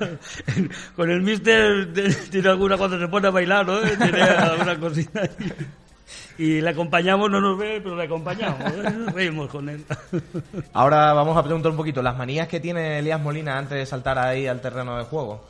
[0.96, 3.80] Con el mister de- tiene alguna cuando se pone a bailar, ¿no?
[3.82, 5.22] Tiene alguna cosita.
[5.22, 5.30] ahí.
[6.38, 8.60] Y le acompañamos, no nos ve, pero le acompañamos.
[8.74, 9.12] ¿eh?
[9.14, 9.84] Reímos con él.
[10.74, 14.20] Ahora vamos a preguntar un poquito las manías que tiene Elías Molina antes de saltar
[14.20, 15.44] ahí al terreno de juego.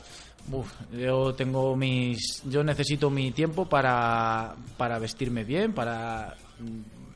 [0.50, 2.42] Uf, yo tengo mis.
[2.44, 6.36] Yo necesito mi tiempo para, para vestirme bien, para,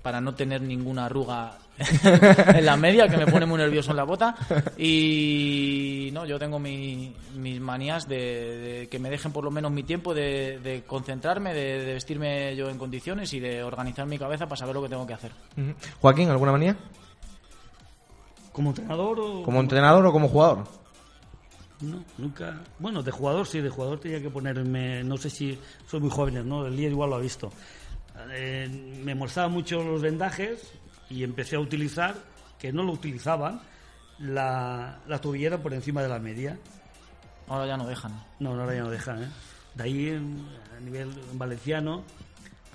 [0.02, 1.56] para no tener ninguna arruga
[2.54, 4.34] en la media que me pone muy nervioso en la bota.
[4.76, 9.72] Y no, yo tengo mi- mis manías de, de que me dejen por lo menos
[9.72, 14.18] mi tiempo de, de concentrarme, de, de vestirme yo en condiciones y de organizar mi
[14.18, 15.32] cabeza para saber lo que tengo que hacer.
[16.00, 16.76] Joaquín, ¿alguna manía?
[18.52, 19.42] ¿Como entrenador o.?
[19.42, 20.64] ¿Como entrenador o como jugador?
[21.80, 22.60] No, nunca.
[22.78, 25.02] Bueno, de jugador sí, de jugador tenía que ponerme.
[25.02, 25.58] No sé si
[25.88, 26.66] soy muy jóvenes, ¿no?
[26.66, 27.50] El día igual lo ha visto.
[28.30, 28.68] Eh,
[29.02, 30.70] me molestaban mucho los vendajes
[31.12, 32.16] y empecé a utilizar,
[32.58, 33.60] que no lo utilizaban,
[34.18, 36.58] la, la tobillera por encima de la media.
[37.48, 38.12] Ahora ya no dejan.
[38.40, 39.28] No, ahora ya no dejan, ¿eh?
[39.74, 40.10] De ahí,
[40.76, 42.02] a nivel valenciano,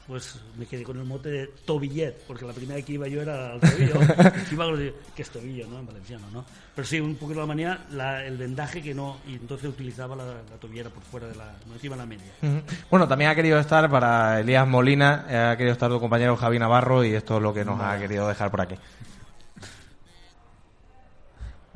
[0.08, 3.22] pues me quedé con el mote de tobillet, porque la primera vez que iba yo
[3.22, 4.00] era al tobillo.
[5.16, 5.80] que es tobillo, ¿no?
[5.80, 6.46] En valenciano, ¿no?
[6.74, 10.26] Pero sí, un poquito la manía, la- el vendaje que no, y entonces utilizaba la,
[10.26, 12.32] la tobillera por fuera de la, no encima de la media.
[12.42, 12.62] Ujú.
[12.90, 16.58] Bueno, también ha querido estar para Elías Molina, eh, ha querido estar tu compañero Javi
[16.58, 18.76] Navarro y esto es lo que nos ha querido dejar por aquí.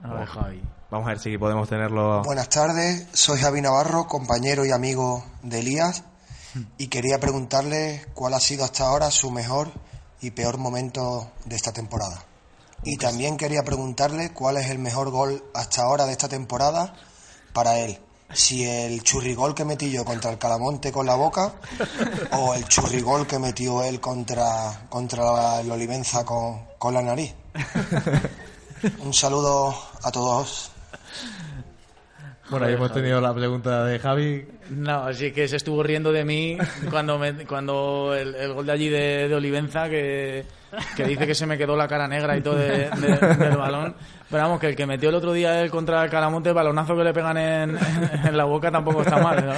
[0.03, 0.61] A ver, Javi.
[0.89, 2.21] Vamos a ver si podemos tenerlo.
[2.23, 6.03] Buenas tardes, soy Javi Navarro, compañero y amigo de Elías.
[6.77, 9.71] Y quería preguntarle cuál ha sido hasta ahora su mejor
[10.21, 12.25] y peor momento de esta temporada.
[12.83, 16.95] Y también quería preguntarle cuál es el mejor gol hasta ahora de esta temporada
[17.53, 17.99] para él.
[18.33, 21.53] Si el churrigol que metí yo contra el Calamonte con la boca
[22.31, 27.33] o el churrigol que metió él contra, contra el Olivenza con, con la nariz.
[29.03, 30.70] Un saludo a todos.
[32.51, 34.45] Bueno, ahí hemos tenido la pregunta de Javi.
[34.69, 36.57] No, así que se estuvo riendo de mí
[36.89, 40.43] cuando me, cuando el, el gol de allí de, de Olivenza que,
[40.95, 43.95] que dice que se me quedó la cara negra y todo de- de- del balón.
[44.29, 46.95] Pero vamos, que el que metió el otro día él contra el Calamonte, el balonazo
[46.95, 47.77] que le pegan en,
[48.25, 49.45] en la boca tampoco está mal.
[49.45, 49.53] ¿no?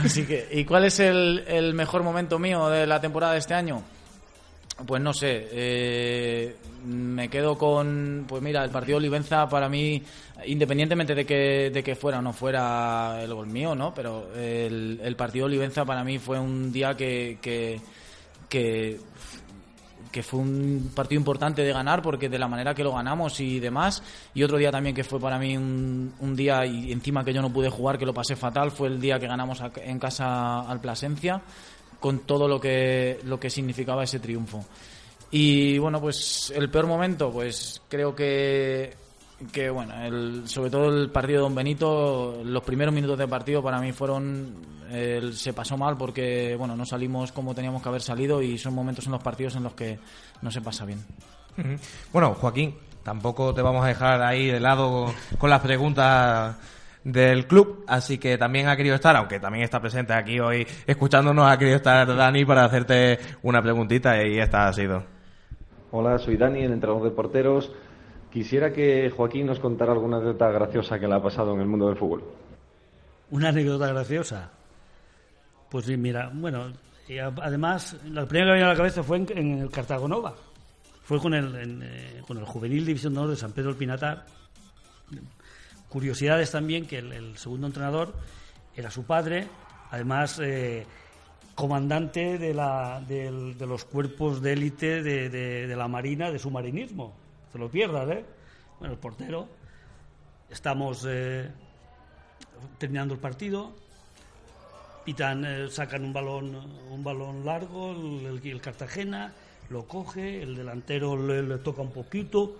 [0.00, 3.54] Así que, ¿y cuál es el, el mejor momento mío de la temporada de este
[3.54, 3.82] año?
[4.86, 10.00] Pues no sé, eh, me quedo con, pues mira, el partido de Olivenza para mí,
[10.46, 13.92] independientemente de que, de que fuera o no fuera el gol mío, ¿no?
[13.94, 17.80] Pero el, partido Olivenza para mí fue un día que, que,
[20.22, 24.02] fue un partido importante de ganar porque de la manera que lo ganamos y demás.
[24.34, 27.42] Y otro día también que fue para mí un, un día y encima que yo
[27.42, 30.80] no pude jugar, que lo pasé fatal, fue el día que ganamos en casa al
[30.80, 31.42] Plasencia
[32.00, 34.64] con todo lo que, lo que significaba ese triunfo.
[35.30, 38.94] Y bueno, pues el peor momento, pues creo que,
[39.52, 43.62] que bueno, el, sobre todo el partido de Don Benito, los primeros minutos de partido
[43.62, 44.54] para mí fueron,
[44.90, 48.74] el- se pasó mal porque bueno, no salimos como teníamos que haber salido y son
[48.74, 49.98] momentos en los partidos en los que
[50.42, 50.98] no se pasa bien.
[52.12, 56.56] Bueno, Joaquín, tampoco te vamos a dejar ahí de lado con las preguntas
[57.04, 61.48] del club, así que también ha querido estar, aunque también está presente aquí hoy escuchándonos,
[61.50, 65.02] ha querido estar Dani para hacerte una preguntita y esta ha sido.
[65.90, 67.72] Hola, soy Dani, el entrenador de porteros.
[68.30, 71.86] Quisiera que Joaquín nos contara alguna anécdota graciosa que le ha pasado en el mundo
[71.88, 72.24] del fútbol.
[73.30, 74.50] Una anécdota graciosa.
[75.70, 76.72] Pues mira, bueno,
[77.08, 80.34] y además, la primera que me vino a la cabeza fue en, en el Cartagonova.
[81.02, 83.78] Fue con el, en, eh, con el Juvenil División de Honor de San Pedro del
[83.78, 84.26] Pinatar.
[85.88, 88.12] Curiosidades también que el, el segundo entrenador
[88.76, 89.46] era su padre,
[89.90, 90.84] además eh,
[91.54, 96.38] comandante de, la, del- de los cuerpos de élite de, de- de la Marina de
[96.38, 97.14] submarinismo.
[97.52, 98.24] Se lo pierdas, ¿eh?
[98.78, 99.48] Bueno, el portero.
[100.50, 101.50] Estamos eh,
[102.78, 103.72] terminando el partido.
[105.04, 106.54] Pitan, eh, sacan un balón,
[106.90, 109.32] un balón largo, el, el- el Cartagena,
[109.70, 112.54] lo coge, el delantero le, le toca un poquito,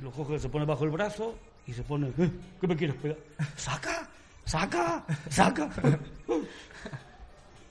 [0.00, 3.18] lo coge, se pone bajo el brazo y se pone, "Eh, ¿qué me quieres pegar?
[3.56, 4.08] ¡Saca!
[4.44, 5.04] ¡Saca!
[5.30, 5.68] ¡Saca!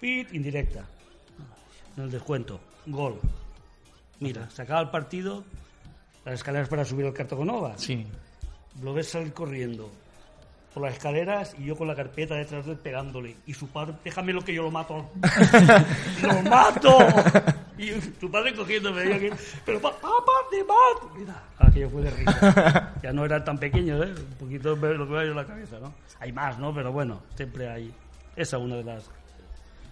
[0.02, 0.86] Pit, indirecta.
[1.98, 2.60] En el descuento.
[2.88, 3.20] Gol.
[4.20, 5.44] Mira, se acaba el partido,
[6.26, 7.78] las escaleras para subir al Cartagonova.
[7.78, 8.06] Sí.
[8.82, 9.90] Lo ves salir corriendo
[10.74, 13.36] por las escaleras y yo con la carpeta detrás de él pegándole.
[13.48, 15.10] Y su padre, déjame lo que yo lo mato.
[16.22, 16.98] ¡Lo mato!
[17.78, 19.14] Y su padre cogiéndome.
[19.14, 19.30] aquí,
[19.66, 21.12] Pero pa- papá, te mato.
[21.18, 22.94] Mira, aquello fue de risa.
[23.04, 24.14] Ya no era tan pequeño, ¿eh?
[24.14, 25.94] Un poquito lo que me ha ido en la cabeza, ¿no?
[26.20, 26.74] Hay más, ¿no?
[26.74, 27.94] Pero bueno, siempre hay.
[28.36, 29.10] Esa es una de las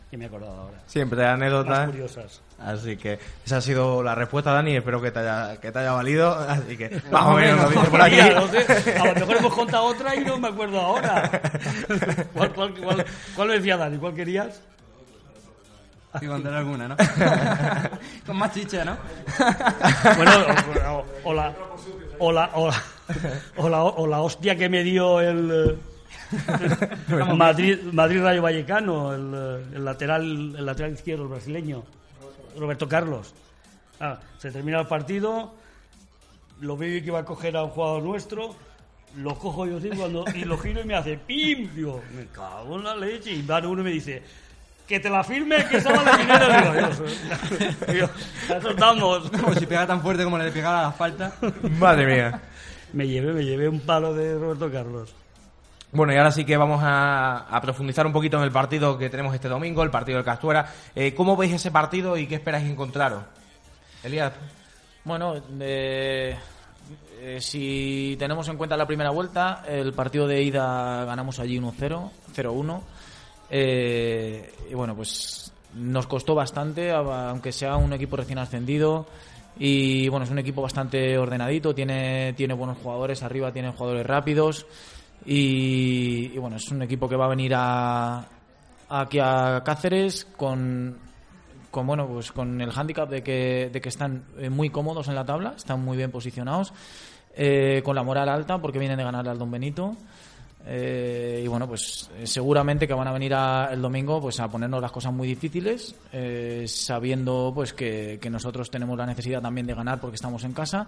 [0.09, 0.77] que me he acordado ahora.
[0.87, 1.85] Siempre Más anécdotas.
[1.87, 2.41] curiosas.
[2.59, 4.75] Así que esa ha sido la respuesta, Dani.
[4.77, 6.31] Espero que te haya, que te haya valido.
[6.33, 8.15] Así que, más o menos, lo dice por aquí.
[8.15, 11.29] Mira, no sé, a lo mejor hemos contado otra y no me acuerdo ahora.
[12.33, 13.97] ¿Cuál, cuál, cuál, cuál decía Dani?
[13.97, 14.61] ¿Cuál querías?
[16.21, 16.95] Y contar alguna, ¿no?
[18.25, 18.97] Con más chicha, ¿no?
[20.15, 20.31] Bueno,
[20.87, 21.53] o, o- o la,
[22.17, 22.83] o, la, o, la,
[23.57, 25.75] o la- o la hostia que me dio el eh,
[27.35, 31.83] Madrid, Madrid Rayo Vallecano, el, eh, el lateral, el lateral izquierdo, el brasileño,
[32.57, 33.33] Roberto Carlos.
[33.99, 35.53] Ah, se termina el partido,
[36.61, 38.55] lo veo que iba a coger a un jugador nuestro,
[39.17, 41.73] lo cojo yo así cuando, y lo giro y me hace ¡pim!
[41.73, 43.31] Digo, me cago en la leche.
[43.31, 44.21] Y va uno y me dice,
[44.87, 46.93] que te la firme, que esa vale dinero.
[47.93, 48.09] Digo,
[48.57, 49.29] eso estamos.
[49.41, 51.33] Como si pega tan fuerte como le pegara a la falta.
[51.79, 52.41] Madre mía.
[52.93, 55.13] Me llevé, me llevé un palo de Roberto Carlos.
[55.91, 59.33] Bueno, y ahora sí que vamos a, profundizar un poquito en el partido que tenemos
[59.33, 60.71] este domingo, el partido del Castuera.
[60.93, 63.23] Eh, ¿Cómo veis ese partido y qué esperáis encontraros?
[64.03, 64.33] Elías.
[65.05, 66.35] Bueno, eh,
[67.21, 72.09] eh, si tenemos en cuenta la primera vuelta, el partido de ida ganamos allí 1-0,
[72.35, 72.81] 0-1.
[73.49, 79.07] Eh, y bueno, pues nos costó bastante, aunque sea un equipo recién ascendido.
[79.57, 84.65] Y bueno, es un equipo bastante ordenadito, tiene, tiene buenos jugadores arriba, tiene jugadores rápidos.
[85.25, 88.25] Y, y bueno, es un equipo que va a venir a,
[88.89, 90.97] aquí a Cáceres con,
[91.71, 95.15] con bueno pues con el hándicap de que, de que están eh, muy cómodos en
[95.15, 96.73] la tabla, están muy bien posicionados,
[97.35, 99.95] eh, con la moral alta porque vienen de ganar al Don Benito.
[100.65, 103.33] Eh, y bueno, pues eh, seguramente que van a venir
[103.71, 108.97] el domingo pues a ponernos las cosas muy difíciles, eh, sabiendo pues que, nosotros tenemos
[108.97, 110.87] la necesidad también de ganar porque estamos en casa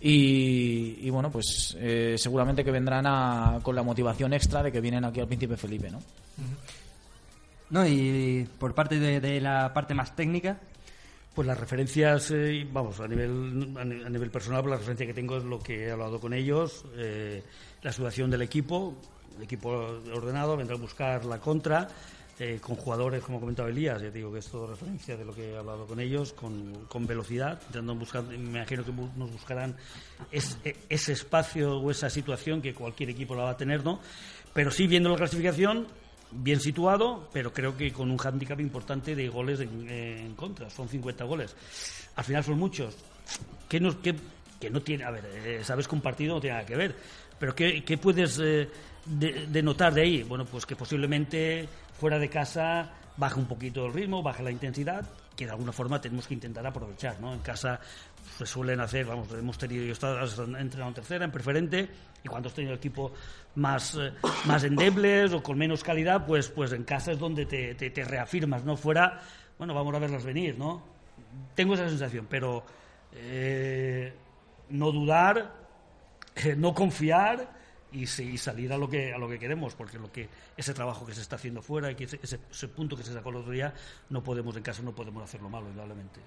[0.00, 5.04] y, bueno, pues eh, seguramente que vendrán a- con la motivación extra de que vienen
[5.04, 5.98] aquí al Príncipe Felipe, ¿no?
[7.68, 10.58] No, y por parte de la parte más técnica,
[11.34, 15.06] Pues las referencias, eh, vamos, a nivel, a ni- a nivel personal, pues la referencia
[15.06, 17.42] que tengo es lo que he hablado con ellos, eh,
[17.82, 18.96] la situación del equipo,
[19.36, 19.68] el equipo
[20.12, 21.86] ordenado, vendrá a buscar la contra,
[22.40, 25.52] eh, con jugadores, como comentaba Elías, ya digo que es todo referencia de lo que
[25.52, 29.76] he hablado con ellos, con, con velocidad, intentando buscar, me imagino que nos buscarán
[30.32, 34.00] e- ese espacio o esa situación que cualquier equipo la va a tener, ¿no?
[34.52, 35.86] Pero sí, viendo la clasificación,
[36.32, 40.70] bien situado, pero creo que con un hándicap importante de goles en, contra.
[40.70, 41.54] Son 50 goles.
[42.16, 42.96] Al final son muchos.
[43.68, 44.14] ¿Qué no, qué-
[44.60, 46.94] que no tiene, a ver, eh, sabes que un partido no tiene nada que ver,
[47.38, 48.68] pero ¿qué, qué puedes eh,
[49.06, 50.22] de- denotar de ahí?
[50.22, 51.66] Bueno, pues que posiblemente
[51.98, 56.00] fuera de casa baje un poquito el ritmo, baje la intensidad, que de alguna forma
[56.00, 57.32] tenemos que intentar aprovechar, ¿no?
[57.32, 57.80] En casa
[58.36, 60.22] se suelen hacer, vamos, hemos tenido, yo he estado
[60.58, 61.88] entrenado en tercera, en preferente,
[62.22, 63.12] y cuando has tenido equipo
[63.54, 64.12] más, eh,
[64.46, 68.64] más endebles o con menos calidad, pues, pues en casa es donde te, te, reafirmas,
[68.64, 68.76] ¿no?
[68.76, 69.20] Fuera,
[69.58, 70.82] bueno, vamos a verlas venir, ¿no?
[71.54, 72.64] Tengo esa sensación, pero
[73.14, 74.12] eh,
[74.70, 75.52] no dudar,
[76.36, 77.60] eh, no confiar
[77.92, 81.06] y, y salir a lo que a lo que queremos, porque lo que ese trabajo
[81.06, 83.74] que se está haciendo fuera que ese, ese punto que se sacó el otro día,
[84.10, 86.20] no podemos en casa no podemos hacerlo malo, indudablemente.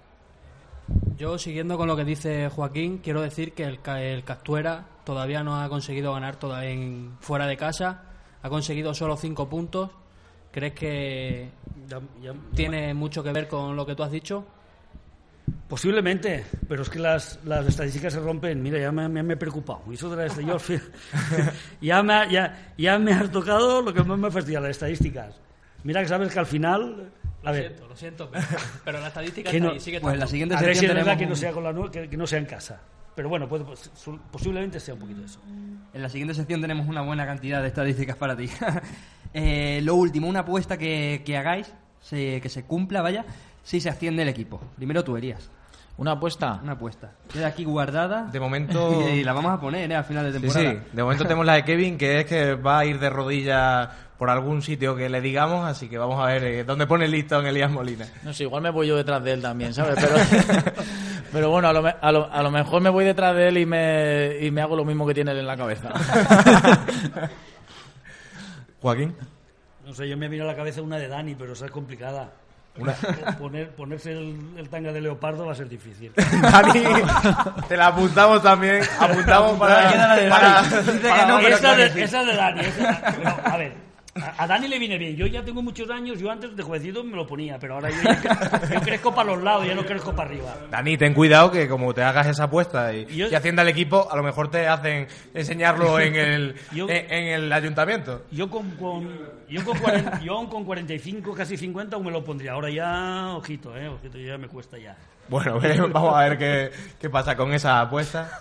[1.16, 5.60] Yo, siguiendo con lo que dice Joaquín, quiero decir que el, el Castuera todavía no
[5.60, 8.02] ha conseguido ganar toda en, fuera de casa.
[8.42, 9.90] Ha conseguido solo cinco puntos.
[10.50, 11.48] ¿Crees que
[11.88, 14.44] Ya- ya- tiene mucho que ver con lo que tú has dicho?
[15.68, 18.62] Posiblemente, pero es que las, las estadísticas se rompen.
[18.62, 19.82] Mira, ya me, me, me he preocupado.
[19.90, 20.56] Y eso de las yo,
[21.80, 25.34] ya, me, ha- ya, ya me has tocado lo que más me fastidia, las estadísticas.
[25.82, 27.10] Mira que sabes que al final...
[27.44, 28.44] A Lo ver, siento, lo siento, pero,
[28.84, 30.86] pero la estadística Que está no- ahí, sigue pues en la siguiente a ver si
[30.86, 32.80] es verdad que no sea con la que, que no sea en casa.
[33.14, 35.40] Pero bueno, puede- pues, su- posiblemente sea un poquito eso.
[35.92, 38.48] En la siguiente sección tenemos una buena cantidad de estadísticas para ti.
[39.36, 43.24] Eh, lo último, una apuesta que, que hagáis, se- que se cumpla, vaya,
[43.64, 44.60] si se asciende el equipo.
[44.76, 45.50] Primero tú, Elías.
[45.96, 46.58] Una apuesta.
[46.62, 47.12] Una apuesta.
[47.32, 48.24] Queda aquí guardada.
[48.24, 49.94] De momento- Y la vamos a poner ¿eh?
[49.94, 50.72] al final de Sí, temporada.
[50.72, 50.78] sí.
[50.92, 53.88] De momento tenemos la de Kevin, que es que va a ir de rodillas
[54.18, 57.10] por algún sitio que le digamos, así que vamos a ver eh, dónde pone el
[57.10, 58.06] listón Elías Molina.
[58.22, 59.96] No sé, igual me voy yo detrás de él también, ¿sabes?
[60.00, 60.14] Pero,
[61.32, 63.66] pero bueno, a lo, a, lo, a lo mejor me voy detrás de él y
[63.66, 65.90] me, y me hago lo mismo que tiene él en la cabeza.
[68.80, 69.14] Joaquín.
[69.86, 72.32] No sé, yo me vino a la cabeza una de Dani, pero esa es complicada.
[73.38, 76.12] Poner, ponerse el, el tanga de leopardo va a ser difícil.
[76.42, 76.82] Dani,
[77.68, 78.82] te la apuntamos también.
[78.98, 79.90] Apuntamos para.
[81.48, 82.60] Esa, de, esa de Dani.
[82.62, 83.74] esa- a ver,
[84.14, 85.16] a, a Dani le viene bien.
[85.16, 87.96] Yo ya tengo muchos años, yo antes de jovencito me lo ponía, pero ahora yo,
[88.02, 90.56] ya cre- yo crezco para los lados, ya no crezco para arriba.
[90.70, 94.08] Dani, ten cuidado que como te hagas esa apuesta y, Yo- y hacienda el equipo,
[94.10, 98.22] a lo mejor te hacen enseñarlo en el, Yo- en, en el ayuntamiento.
[98.30, 102.52] Yo con, con- yo, con 40, yo con 45, casi 50, aún me lo pondría.
[102.52, 104.96] Ahora ya, ojito, eh, ojito, ya me cuesta ya.
[105.28, 105.58] Bueno,
[105.92, 108.38] vamos a ver qué, qué pasa con esa apuesta.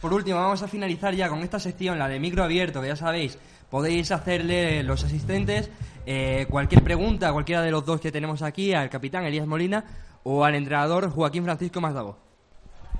[0.00, 2.96] Por último, vamos a finalizar ya con esta sección, la de micro abierto, que ya
[2.96, 3.38] sabéis,
[3.74, 5.68] podéis hacerle los asistentes
[6.06, 9.84] eh, cualquier pregunta, cualquiera de los dos que tenemos aquí, al capitán Elías Molina
[10.22, 12.16] o al entrenador Joaquín Francisco Mazdavo.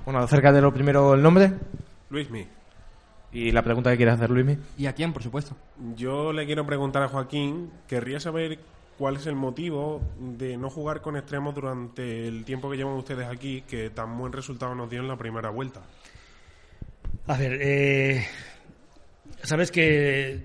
[0.03, 1.53] Bueno, acerca de lo primero el nombre
[2.09, 2.45] Luismi,
[3.31, 4.57] y la pregunta que quieres hacer, Luismi.
[4.77, 5.55] ¿Y a quién, por supuesto?
[5.95, 8.59] yo le quiero preguntar a Joaquín, querría saber
[8.97, 13.29] cuál es el motivo de no jugar con extremos durante el tiempo que llevan ustedes
[13.29, 15.83] aquí, que tan buen resultado nos dio en la primera vuelta.
[17.27, 18.25] A ver, eh,
[19.41, 20.43] sabes que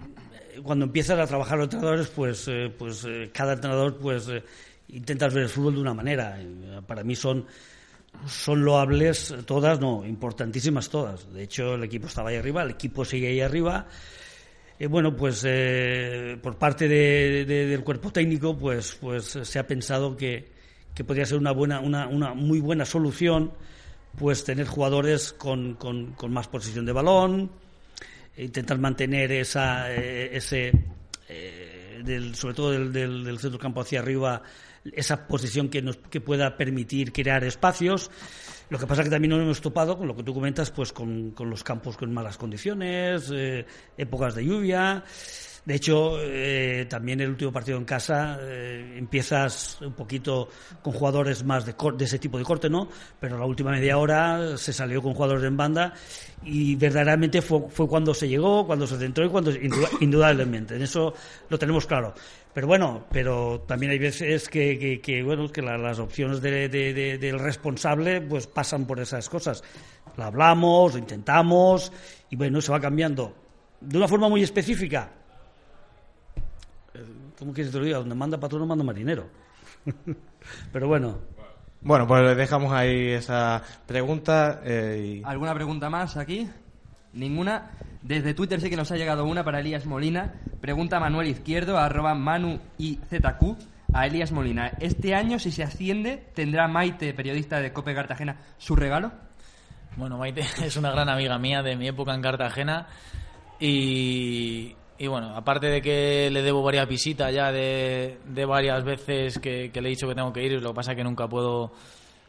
[0.63, 4.43] cuando empiezas a trabajar los entrenadores, pues, eh, pues eh, cada entrenador pues eh,
[4.89, 6.39] intentas ver el fútbol de una manera.
[6.87, 7.47] Para mí son
[8.27, 11.33] son loables todas, no, importantísimas todas.
[11.33, 13.87] De hecho, el equipo estaba ahí arriba, el equipo sigue ahí arriba.
[14.79, 15.41] Eh, bueno, pues
[16.43, 20.49] por parte de- de- del cuerpo técnico, pues, pues se ha pensado que,
[20.95, 23.53] que podría ser una buena, una, una muy buena solución,
[24.19, 27.51] pues tener jugadores con, con- más posición de balón,
[28.45, 30.73] intentar mantener esa, eh, ese,
[31.29, 34.43] eh, del, sobre todo del, del, del centro campo hacia arriba,
[34.93, 38.11] esa posición que nos que pueda permitir crear espacios.
[38.71, 40.93] Lo que pasa es que también nos hemos topado con lo que tú comentas, pues
[40.93, 43.67] con, con los campos con malas condiciones, eh,
[43.97, 45.05] épocas de lluvia.
[45.65, 50.49] De hecho, eh, también el último partido en casa eh, empiezas un poquito
[50.83, 52.89] con jugadores más de, de ese tipo de corte, ¿no?
[53.21, 55.93] Pero la última media hora se salió con jugadores en banda
[56.45, 60.77] y verdaderamente fue, fue cuando se llegó, cuando se centró y cuando induda- indudablemente.
[60.77, 61.13] En eso
[61.51, 62.15] lo tenemos claro.
[62.55, 68.23] Pero bueno, pero también hay veces que, bueno, que la- las opciones de- del responsable
[68.23, 69.63] pues pasan por esas cosas.
[70.17, 71.93] Lo hablamos, lo intentamos
[72.31, 73.37] y bueno, se va cambiando.
[73.81, 75.13] De una forma muy específica,
[77.41, 77.99] ¿Cómo quieres que te lo diga?
[77.99, 79.27] Donde manda patrón no manda marinero.
[80.73, 81.19] Pero bueno,
[81.81, 84.61] Bueno, pues le dejamos ahí esa pregunta.
[84.65, 86.49] eh, y- ¿Alguna pregunta más aquí?
[87.13, 87.73] Ninguna.
[88.03, 90.35] Desde Twitter sí que nos ha llegado una para Elías Molina.
[90.61, 93.57] Pregunta Manuel Izquierdo, arroba Manu IZQ,
[93.93, 94.69] a Elías Molina.
[94.79, 99.13] ¿Este año, si se asciende, tendrá Maite, periodista de Cope Cartagena, su regalo?
[99.97, 102.87] Bueno, Maite es una gran amiga mía de mi época en Cartagena
[103.59, 109.39] y, y bueno, aparte de que le debo varias visitas ya de, de varias veces
[109.39, 111.27] que, que le he dicho que tengo que ir, lo que pasa es que nunca
[111.27, 111.73] puedo,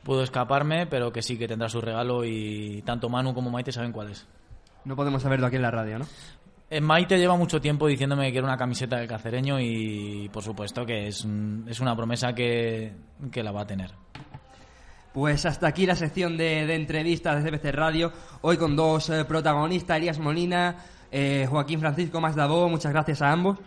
[0.04, 3.92] puedo escaparme, pero que sí que tendrá su regalo y tanto Manu como Maite saben
[3.92, 4.26] cuál es.
[4.86, 6.08] No podemos saberlo aquí en la radio, ¿no?
[6.70, 10.86] Eh, Maite lleva mucho tiempo diciéndome que quiere una camiseta del cacereño y por supuesto
[10.86, 11.28] que es,
[11.68, 12.94] es una promesa que,
[13.34, 13.92] que la va a tener.
[15.12, 18.14] Pues hasta aquí la sección de, de entrevistas de CPC Radio.
[18.40, 20.78] Hoy con dos eh, protagonistas, Elías Molina,
[21.12, 22.70] eh, Joaquín Francisco Masdabó.
[22.70, 23.58] Muchas gracias a ambos.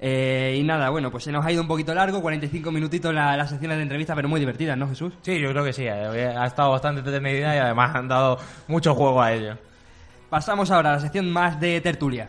[0.00, 3.36] Eh, y nada, bueno, pues se nos ha ido un poquito largo, 45 minutitos la-
[3.36, 5.14] las secciones de entrevista, pero muy divertidas, ¿no, Jesús?
[5.22, 5.84] Sí, yo creo que sí.
[5.86, 8.38] eh, Ha estado bastante entretenida y además han dado
[8.68, 9.56] mucho juego a ello.
[10.28, 12.28] Pasamos ahora a la sección más de tertulia.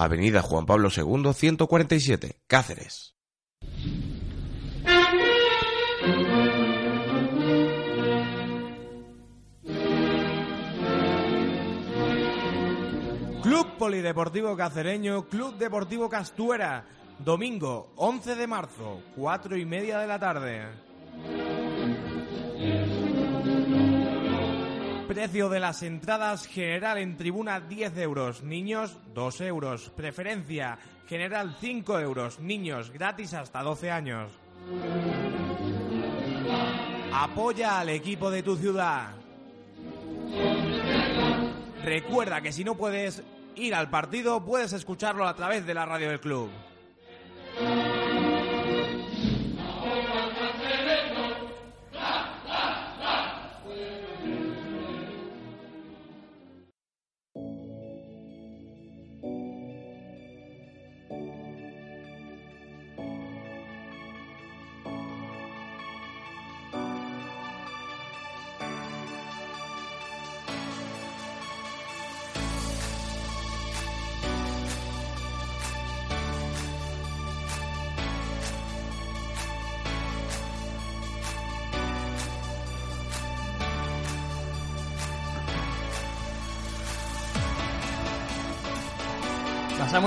[0.00, 3.14] Avenida Juan Pablo II 147, Cáceres.
[13.42, 16.86] Club Polideportivo Cacereño, Club Deportivo Castuera.
[17.18, 20.62] Domingo 11 de marzo, 4 y media de la tarde.
[25.10, 31.98] Precio de las entradas general en tribuna 10 euros, niños 2 euros, preferencia general 5
[31.98, 34.30] euros, niños gratis hasta 12 años.
[37.12, 39.08] Apoya al equipo de tu ciudad.
[41.82, 43.24] Recuerda que si no puedes
[43.56, 46.50] ir al partido, puedes escucharlo a través de la radio del club.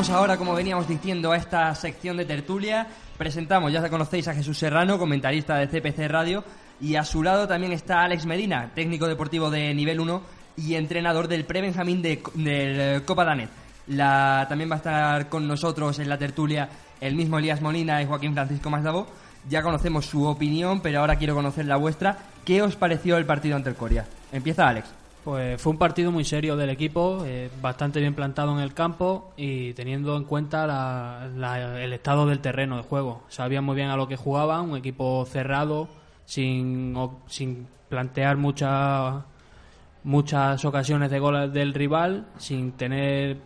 [0.09, 2.87] Ahora, como veníamos diciendo, a esta sección de tertulia.
[3.17, 6.43] Presentamos, ya conocéis a Jesús Serrano, comentarista de CPC Radio,
[6.81, 10.21] y a su lado también está Alex Medina, técnico deportivo de nivel 1
[10.57, 13.49] y entrenador del pre-Benjamín de, del eh, Copa Danet.
[13.87, 18.05] La, también va a estar con nosotros en la tertulia el mismo Elías Molina y
[18.05, 19.07] Joaquín Francisco Masdabo.
[19.47, 22.17] Ya conocemos su opinión, pero ahora quiero conocer la vuestra.
[22.43, 24.05] ¿Qué os pareció el partido ante el Coria?
[24.31, 25.02] Empieza Alex.
[25.23, 29.31] Pues fue un partido muy serio del equipo, eh, bastante bien plantado en el campo
[29.37, 33.23] y teniendo en cuenta la- la- el estado del terreno de juego.
[33.29, 35.87] Sabían muy bien a lo que jugaban, un equipo cerrado,
[36.25, 36.93] sin,
[37.27, 39.23] sin plantear muchas
[40.05, 43.37] muchas ocasiones de gol del rival, sin tener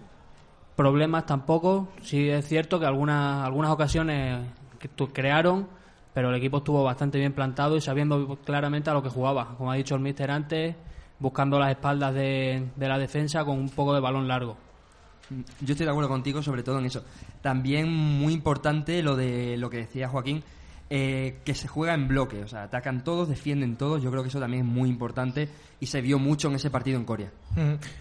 [0.76, 1.88] problemas tampoco.
[2.02, 4.40] Sí es cierto que algunas, algunas ocasiones
[4.80, 5.68] que crearon,
[6.16, 9.56] pero el equipo estuvo bastante bien plantado y sabiendo claramente a lo que jugaba.
[9.58, 10.76] Como ha dicho el míster antes,
[11.20, 14.58] buscando las espaldas de, de la defensa con un poco de balón largo.
[15.62, 17.04] Yo estoy de acuerdo contigo, sobre todo en eso.
[17.42, 20.44] También muy importante lo de lo que decía Joaquín,
[20.90, 24.02] eh, que se juega en bloque, o sea, atacan todos, defienden todos.
[24.02, 26.98] Yo creo que eso también es muy importante y se vio mucho en ese partido
[26.98, 27.30] en Corea.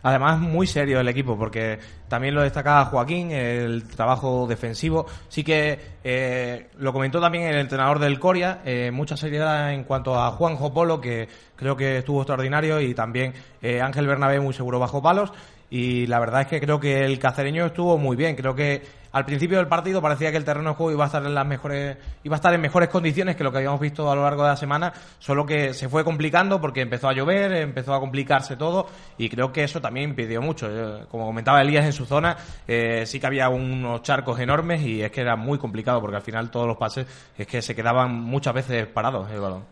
[0.03, 5.07] Además, muy serio el equipo, porque también lo destacaba Joaquín, el trabajo defensivo.
[5.29, 10.19] Sí que eh, lo comentó también el entrenador del Coria, eh, mucha seriedad en cuanto
[10.19, 13.35] a Juanjo Polo, que creo que estuvo extraordinario, y también
[13.83, 15.33] Ángel Bernabé muy seguro bajo palos.
[15.69, 18.37] Y la verdad es que creo que el cacereño estuvo muy bien.
[18.37, 18.83] Creo que
[19.17, 21.47] al principio del partido parecía que el terreno de juego iba a estar en las
[21.47, 24.43] mejores, iba a estar en mejores condiciones que lo que habíamos visto a lo largo
[24.43, 28.57] de la semana, solo que se fue complicando porque empezó a llover, empezó a complicarse
[28.57, 28.87] todo
[29.17, 30.69] y creo que eso también impidió mucho.
[30.69, 32.37] Eh, Como comentaba Elías en su zona,
[32.69, 36.23] eh, sí que había unos charcos enormes y es que era muy complicado porque al
[36.23, 37.07] final todos los pases
[37.39, 39.65] es que se quedaban muchas veces parados el balón.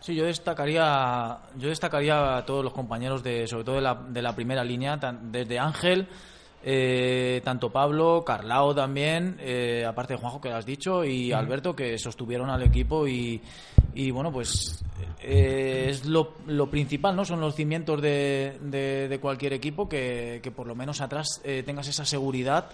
[0.00, 4.20] Sí, yo destacaría, yo destacaría a todos los compañeros de, sobre todo de la, de
[4.20, 6.06] la primera línea, desde Ángel,
[6.62, 11.74] eh, tanto Pablo, Carlao también, eh, aparte de Juanjo que lo has dicho, y Alberto
[11.74, 13.40] que sostuvieron al equipo y,
[13.94, 14.82] y bueno, pues
[15.20, 17.24] eh, es lo, lo principal, ¿no?
[17.24, 21.62] Son los cimientos de, de- de cualquier equipo que, que por lo menos atrás eh,
[21.64, 22.68] tengas esa seguridad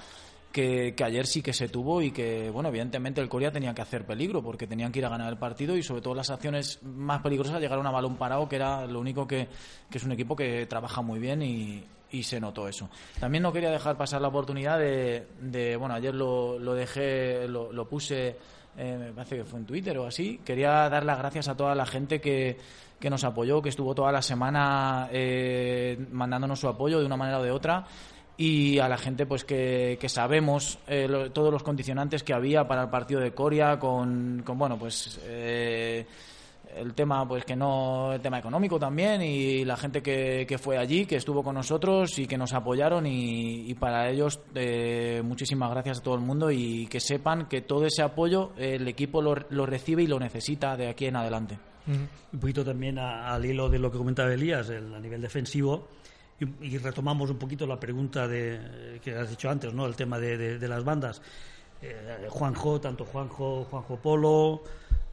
[0.52, 3.82] que, que ayer sí que se tuvo y que, bueno, evidentemente el Corea tenía que
[3.82, 6.82] hacer peligro porque tenían que ir a ganar el partido y sobre todo las acciones
[6.82, 9.48] más peligrosas llegaron a balón parado, que era lo único que,
[9.90, 12.88] que es un equipo que trabaja muy bien y, y se notó eso.
[13.18, 17.72] También no quería dejar pasar la oportunidad de, de bueno, ayer lo, lo dejé, lo,
[17.72, 18.36] lo puse,
[18.76, 21.74] eh, me parece que fue en Twitter o así, quería dar las gracias a toda
[21.74, 22.58] la gente que,
[22.98, 27.40] que nos apoyó, que estuvo toda la semana eh, mandándonos su apoyo de una manera
[27.40, 27.84] o de otra
[28.36, 32.82] y a la gente pues que, que sabemos eh, todos los condicionantes que había para
[32.82, 36.06] el partido de Coria con, con bueno pues eh,
[36.76, 40.76] el tema pues que no el tema económico también y la gente que, que fue
[40.78, 45.98] allí que estuvo con nosotros y que nos apoyaron y, para ellos eh, muchísimas gracias
[45.98, 49.66] a todo el mundo y que sepan que todo ese apoyo el equipo lo, lo
[49.66, 51.58] recibe y lo necesita de aquí en adelante
[52.32, 55.86] Un poquito también a- al hilo de lo que comentaba Elías, el, a nivel defensivo,
[56.60, 59.86] y, retomamos un poquito la pregunta de, que has dicho antes, ¿no?
[59.86, 61.22] el tema de, de- de las bandas.
[61.80, 64.62] Eh, Juanjo, tanto Juanjo, Juanjo Polo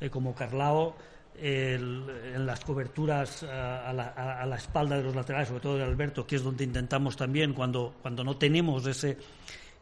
[0.02, 0.96] eh, como Carlao,
[1.40, 2.04] el-
[2.36, 5.84] en las coberturas a, a la, a- la espalda de los laterales, sobre todo de
[5.84, 9.18] Alberto, que es donde intentamos también, cuando, cuando no tenemos ese,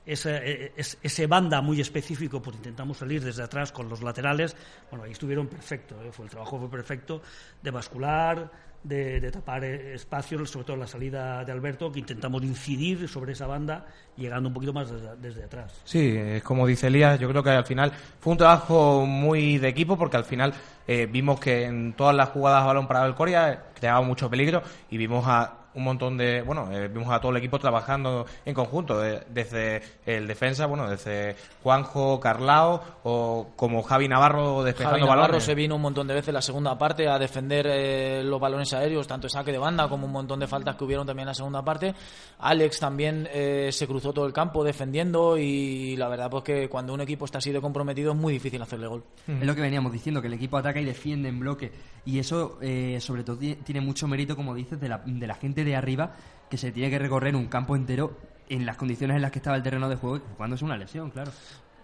[0.05, 4.55] ese, eh, es- ese banda muy específico, pues intentamos salir desde atrás con los laterales.
[4.89, 6.11] Bueno, ahí estuvieron perfecto, ¿eh?
[6.11, 7.21] fue, el trabajo fue perfecto
[7.61, 8.51] de bascular,
[8.83, 13.47] de, tapar eh, espacios, sobre todo la salida de Alberto, que intentamos incidir sobre esa
[13.47, 13.85] banda,
[14.17, 14.89] llegando un poquito más
[15.21, 15.81] desde, atrás.
[15.83, 19.67] Sí, es como dice Elías, yo creo que al final fue un trabajo muy de
[19.67, 20.53] equipo porque al final
[20.87, 24.63] eh, vimos que en todas las jugadas balón parado del Corea eh, creaba mucho peligro
[24.89, 28.53] y vimos a un montón de, bueno, eh, vimos a todo el equipo trabajando en
[28.53, 35.01] conjunto, eh, desde el defensa, bueno, desde Juanjo, Carlao o como Javi Navarro despejando Javi
[35.01, 35.43] Navarro balones.
[35.43, 39.07] se vino un montón de veces la segunda parte a defender eh, los balones aéreos,
[39.07, 41.33] tanto en saque de banda como un montón de faltas que hubieron también en la
[41.33, 41.93] segunda parte.
[42.39, 46.93] Alex también eh, se cruzó todo el campo defendiendo y la verdad pues que cuando
[46.93, 49.03] un equipo está así de comprometido es muy difícil hacerle gol.
[49.27, 51.71] Es lo que veníamos diciendo, que el equipo ataca y defiende en bloque.
[52.03, 55.35] Y eso, eh, sobre todo, ti- tiene mucho mérito, como dices, de la, de la
[55.35, 56.15] gente de arriba,
[56.49, 58.17] que se tiene que recorrer un campo entero
[58.49, 61.09] en las condiciones en las que estaba el terreno de juego, cuando es una lesión,
[61.09, 61.31] claro.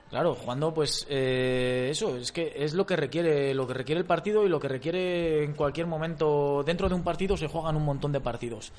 [0.09, 4.07] Claro, jugando pues eh, eso, es que es lo que requiere lo que requiere el
[4.07, 7.83] partido y lo que requiere en cualquier momento dentro de un partido se juegan un
[7.83, 8.71] montón de partidos.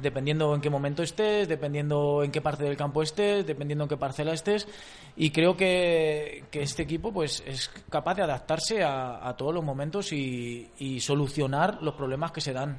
[0.00, 3.98] Dependiendo en qué momento estés, dependiendo en qué parte del campo estés, dependiendo en qué
[3.98, 4.66] parcela estés
[5.16, 9.62] y creo que, que este equipo pues es capaz de adaptarse a, a todos los
[9.62, 12.78] momentos y, y solucionar los problemas que se dan.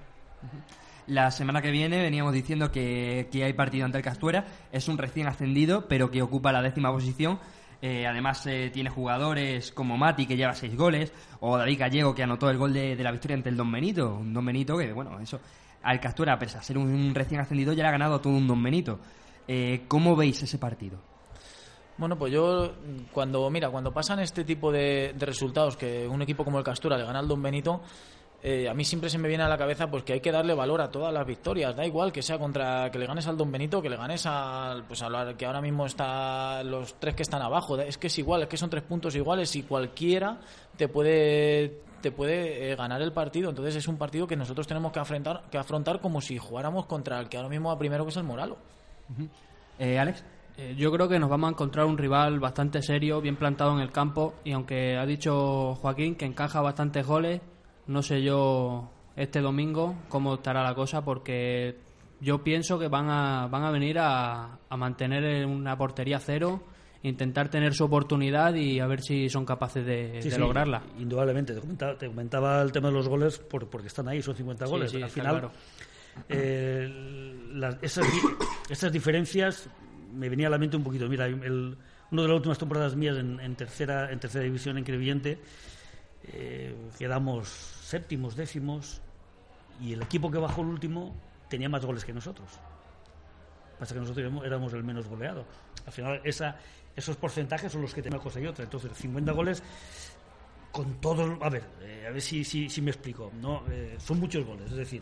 [1.11, 4.45] La semana que viene veníamos diciendo que, que hay partido ante el Castuera.
[4.71, 7.37] Es un recién ascendido, pero que ocupa la décima posición.
[7.81, 12.23] Eh, además, eh, tiene jugadores como Mati, que lleva seis goles, o David Gallego, que
[12.23, 14.15] anotó el gol de, de la victoria ante el Don Benito.
[14.21, 15.41] Un Don Benito que, bueno, eso.
[15.83, 18.63] Al Castuera, pese a ser un, recién ascendido, ya le ha ganado todo un Don
[18.63, 18.97] Benito.
[19.49, 20.97] Eh, ¿Cómo veis ese partido?
[21.97, 22.73] Bueno, pues yo
[23.11, 26.97] cuando mira cuando pasan este tipo de, de resultados que un equipo como el Castura
[26.97, 27.81] le gana al Don Benito,
[28.43, 30.55] eh, a mí siempre se me viene a la cabeza pues que hay que darle
[30.55, 31.75] valor a todas las victorias.
[31.75, 34.83] Da igual que sea contra que le ganes al Don Benito, que le ganes al
[34.83, 37.79] pues al que ahora mismo está los tres que están abajo.
[37.79, 40.39] Es que es igual, es que son tres puntos iguales y cualquiera
[40.75, 43.49] te puede te puede eh, ganar el partido.
[43.49, 47.19] Entonces es un partido que nosotros tenemos que afrontar que afrontar como si jugáramos contra
[47.19, 48.57] el que ahora mismo va primero que es el Moralo.
[49.77, 50.23] Eh, Alex.
[50.57, 53.79] Eh, yo creo que nos vamos a encontrar un rival bastante serio, bien plantado en
[53.79, 57.39] el campo y aunque ha dicho Joaquín que encaja bastantes goles,
[57.87, 61.77] no sé yo este domingo cómo estará la cosa porque
[62.19, 66.61] yo pienso que van a, van a venir a, a mantener una portería cero,
[67.03, 70.83] intentar tener su oportunidad y a ver si son capaces de, Sí, de sí, lograrla.
[70.99, 71.53] Indudablemente.
[71.55, 74.65] Te comentaba, te comentaba el tema de los goles por- porque están ahí, son 50
[74.65, 74.91] Sí, goles.
[74.91, 75.51] sí, Al final, claro.
[76.29, 78.05] eh, las- esas,
[78.69, 79.67] esas diferencias
[80.13, 81.07] me venía a la mente un poquito.
[81.09, 81.75] Mira, el-
[82.11, 85.39] una de las últimas temporadas mías en, en tercera, en tercera división en Crevillente,
[86.23, 89.01] eh, quedamos séptimos, décimos,
[89.81, 91.15] y el equipo que bajó el último
[91.49, 92.49] tenía más goles que nosotros.
[93.79, 95.45] Pasa que nosotros éramos- el menos goleado.
[95.85, 98.63] Al final, esos porcentajes son los que tienen una cosa y otra.
[98.63, 99.63] Entonces, 50 goles
[100.71, 101.41] con todos.
[101.41, 102.43] A ver, eh, a ver si,
[102.81, 103.31] me explico.
[103.69, 104.69] Eh, son muchos goles.
[104.69, 105.01] Es decir,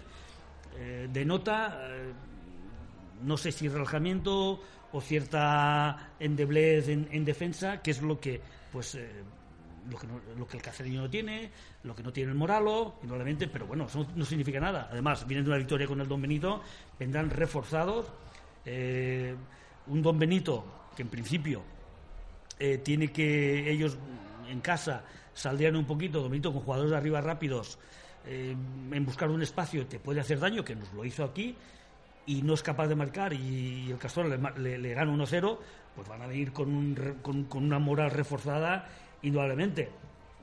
[1.12, 1.78] denota,
[3.22, 4.62] no sé si relajamiento
[4.94, 8.42] o cierta endeblez en, en defensa, que es lo que,
[8.72, 8.98] pues.
[10.38, 11.52] Lo que, el cacereño no tiene,
[11.84, 14.88] lo que no tiene el Moralo, indudablemente, pero bueno, eso no significa nada.
[14.92, 16.62] Además, vienen de una victoria con el Don Benito,
[17.00, 18.08] vendrán reforzados.
[18.66, 19.36] eh,
[19.88, 20.66] un Don Benito
[20.96, 21.64] que en principio
[22.60, 23.98] eh, tiene que ellos
[24.50, 25.04] en casa
[25.34, 27.80] saldrían un poquito, Don Benito con jugadores de arriba rápidos,
[28.26, 28.56] eh,
[28.92, 31.56] en buscar un espacio te puede hacer daño, que nos lo hizo aquí,
[32.26, 35.58] y no es capaz de marcar y el Castor le, le- le gana 1-0,
[35.96, 38.88] pues van a venir con, un con, con una moral reforzada,
[39.22, 39.90] indudablemente.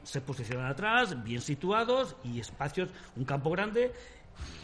[0.03, 3.93] Se posicionan atrás, bien situados y espacios, un campo grande,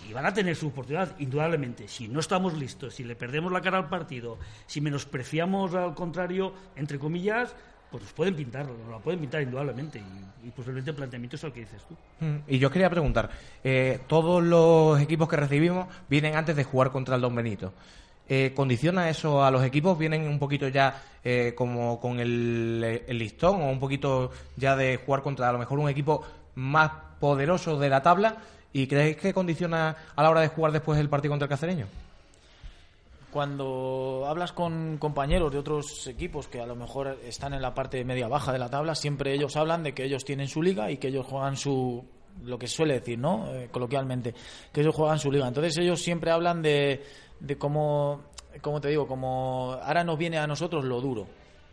[0.09, 1.89] y van a tener su oportunidad, indudablemente.
[1.89, 6.55] Si no estamos listos, si le perdemos la cara al partido, si menospreciamos al contrario,
[6.77, 7.55] entre comillas,
[7.91, 10.03] pues nos pueden pintar, nos la pueden pintar indudablemente.
[10.45, 11.97] Y, posiblemente el planteamiento es el que dices tú.
[12.25, 13.31] Mm, Y yo quería preguntar,
[13.63, 17.73] eh, todos los equipos que recibimos vienen antes de jugar contra el Don Benito.
[18.29, 19.99] Eh, ¿Condiciona eso a los equipos?
[19.99, 25.23] ¿Vienen un poquito ya eh, como con el, listón o un poquito ya de jugar
[25.23, 28.37] contra a lo mejor un equipo más poderoso de la tabla?
[28.73, 31.87] ¿Y creéis que condiciona a la hora de jugar después el partido contra el cacereño?
[33.31, 38.05] Cuando hablas con compañeros de otros equipos que a lo mejor están en la parte
[38.05, 40.99] media baja de la tabla, siempre ellos hablan de que ellos tienen su liga y
[40.99, 42.05] que ellos juegan su
[42.45, 43.55] lo que suele decir, ¿no?
[43.55, 44.35] Eh, coloquialmente,
[44.73, 45.47] que ellos juegan su liga.
[45.47, 47.05] Entonces ellos siempre hablan de,
[47.43, 48.23] de cómo,
[48.61, 51.27] cómo te digo, como ahora nos viene a nosotros lo duro.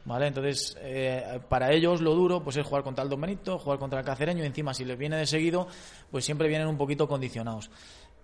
[0.06, 0.28] ¿Vale?
[0.28, 4.00] Entonces, eh, para ellos lo duro pues es jugar contra el Don Benito, jugar contra
[4.00, 5.68] el Cacereño y encima si les viene de seguido,
[6.10, 7.70] pues siempre vienen un poquito condicionados.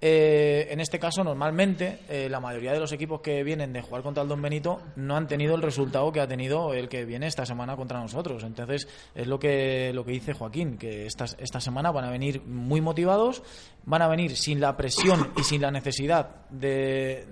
[0.01, 4.03] Eh, en este caso, normalmente, eh, la mayoría de los equipos que vienen de jugar
[4.03, 7.27] contra el Don Benito no han tenido el resultado que ha tenido el que viene
[7.27, 8.43] esta semana contra nosotros.
[8.43, 12.43] Entonces, es lo que, lo que dice Joaquín, que esta, esta semana van a venir
[12.45, 13.41] muy motivados,
[13.85, 17.25] van a venir sin la presión y sin la necesidad de,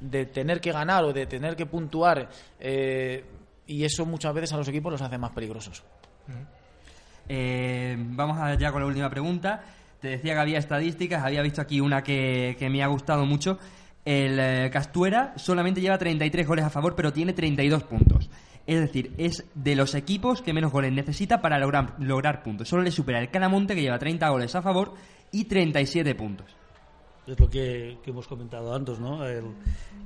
[0.00, 3.24] de, tener que ganar o de tener que puntuar, eh,
[3.66, 5.84] y eso muchas veces a los equipos los hace más peligrosos.
[7.28, 9.62] Vamos allá con la última pregunta.
[10.00, 13.58] Te decía que había estadísticas, había visto aquí una que, que me ha gustado mucho.
[14.04, 18.30] El eh, Castuera solamente lleva 33 goles a favor, pero tiene 32 puntos.
[18.66, 22.68] Es decir, es de los equipos que menos goles necesita para lograr, lograr puntos.
[22.68, 24.94] Solo le supera el Canamonte, que lleva 30 goles a favor
[25.32, 26.46] y 37 puntos.
[27.26, 29.26] Es lo que, que hemos comentado antes, ¿no?
[29.26, 29.44] El-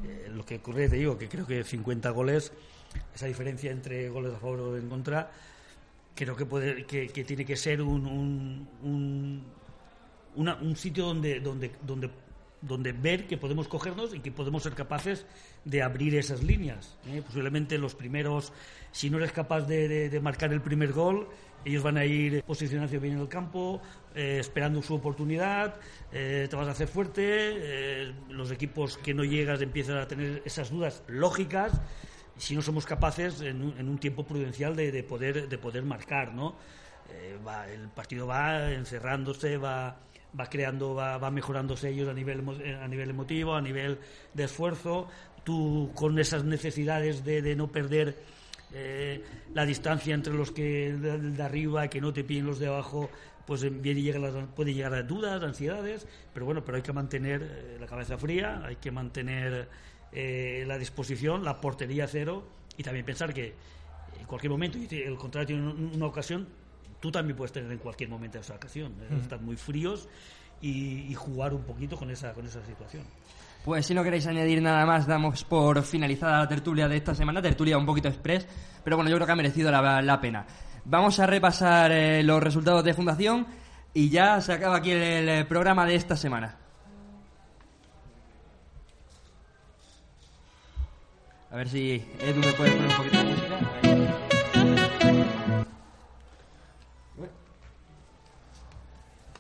[0.05, 2.53] eh, lo que ocurre, te digo, que creo que 50 goles,
[3.15, 5.31] esa diferencia entre goles a favor o en contra,
[6.15, 9.45] creo que puede que, que tiene que ser un, un, un,
[10.37, 12.11] un sitio donde, donde, donde,
[12.63, 15.27] donde ver que podemos cogernos y que podemos ser capaces
[15.65, 16.97] de abrir esas líneas.
[17.07, 17.23] ¿eh?
[17.25, 18.53] Posiblemente los primeros,
[18.93, 21.29] si no eres capaz de, de- marcar el primer gol,
[21.65, 23.81] ellos van a ir posicionándose bien en el campo,
[24.15, 25.77] eh, esperando su oportunidad,
[26.13, 30.43] eh, te vas a hacer fuerte, eh, los equipos que no llegas empiezan a tener
[30.45, 31.81] esas dudas lógicas
[32.37, 36.57] si no somos capaces en un, tiempo prudencial de, de poder de poder marcar no
[37.71, 39.99] el partido va encerrándose va
[40.39, 43.99] va creando va, va mejorándose ellos a nivel eh, a nivel emotivo a nivel
[44.35, 45.09] de esfuerzo.
[45.45, 48.17] Tú con esas necesidades de, de no perder
[48.73, 49.23] eh,
[49.55, 53.11] la distancia entre los que de, arriba que no te piden los de abajo
[53.47, 56.07] pues eh, viene y llega las- puede llegar a dudas ansiedades.
[56.33, 59.69] Pero bueno pero hay que mantener la cabeza fría hay que mantener
[60.13, 62.45] la disposición, la portería cero.
[62.77, 63.55] Y también pensar que
[64.19, 66.47] en cualquier momento, y el contrario tiene un- una ocasión,
[67.03, 68.93] tú también puedes tener en cualquier momento esa ocasión.
[69.03, 69.07] ¿eh?
[69.11, 69.21] Ujú.
[69.21, 70.09] Estar muy fríos
[70.63, 73.03] y, y jugar un poquito con esa, con esa situación.
[73.65, 77.43] Pues si no queréis añadir nada más, damos por finalizada la tertulia de esta semana,
[77.43, 78.47] tertulia un poquito express,
[78.83, 80.47] pero bueno, yo creo que ha merecido la, la pena.
[80.85, 83.47] Vamos a repasar eh, los resultados de Fundación
[83.95, 86.57] y ya se acaba aquí el, el programa de esta semana.
[91.51, 93.22] A ver si Edu me puede poner un poquito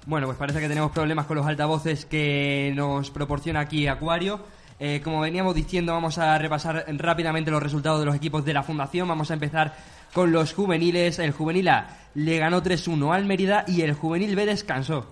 [0.04, 4.40] Bueno, pues parece que tenemos problemas con los altavoces que nos proporciona aquí Acuario.
[4.80, 8.64] Eh, como veníamos diciendo, vamos a repasar rápidamente los resultados de los equipos de la
[8.64, 9.06] Fundación.
[9.06, 9.76] Vamos a empezar
[10.12, 11.20] con los juveniles.
[11.20, 15.06] El juvenil A le ganó 3-1 al Mérida y el juvenil B descansó.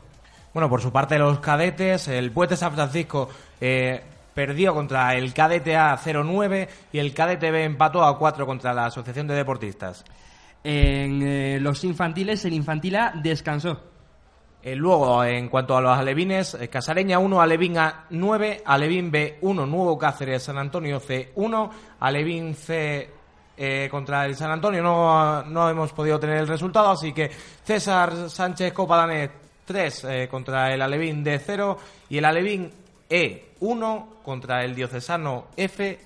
[0.52, 3.28] Bueno, por su parte los cadetes, el Puente San Francisco
[3.60, 4.02] eh,
[4.34, 8.86] perdió contra el cadete A 0-9 y el cadete B empató a 4 contra la
[8.86, 10.04] Asociación de Deportistas.
[10.64, 13.89] En eh, los infantiles, el infantil A descansó.
[14.62, 19.38] Eh, luego, en cuanto a los alevines, eh, Casareña 1, Alevín A 9, Alevín B
[19.40, 23.08] 1, Nuevo Cáceres, San Antonio C 1, Alevín C
[23.56, 27.30] eh, contra el San Antonio no, no hemos podido tener el resultado, así que
[27.64, 29.30] César Sánchez Copadanet
[29.64, 31.78] 3 eh, contra el Alevín D 0
[32.10, 32.70] y el Alevín
[33.08, 35.98] E 1 contra el Diocesano F.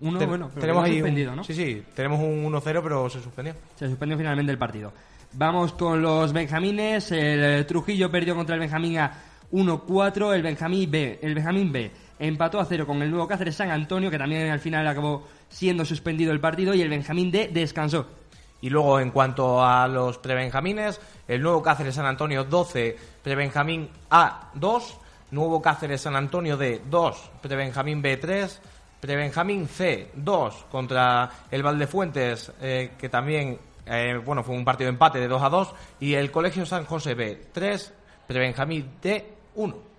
[0.00, 1.44] Uno, Ten- bueno, pero tenemos ahí un- suspendido, ¿no?
[1.44, 3.54] Sí, sí, tenemos un 1-0, pero se suspendió.
[3.76, 4.92] Se suspendió finalmente el partido.
[5.36, 7.10] Vamos con los Benjamines.
[7.10, 9.12] El eh, Trujillo perdió contra el Benjamín A
[9.50, 10.32] 1-4.
[10.32, 14.12] El Benjamín B, el Benjamín B empató a cero con el nuevo Cáceres San Antonio,
[14.12, 16.72] que también al final acabó siendo suspendido el partido.
[16.72, 18.06] Y el Benjamín D descansó.
[18.60, 24.52] Y luego, en cuanto a los prebenjamines, el nuevo Cáceres San Antonio 12, prebenjamín A
[24.54, 24.96] 2,
[25.32, 28.60] nuevo Cáceres San Antonio D 2, prebenjamín B 3,
[29.00, 34.94] prebenjamín C 2 contra el Valdefuentes, eh, que también eh, bueno fue un partido de
[34.94, 37.92] empate de 2 a 2, y el Colegio San José B 3,
[38.26, 39.93] prebenjamín D 1.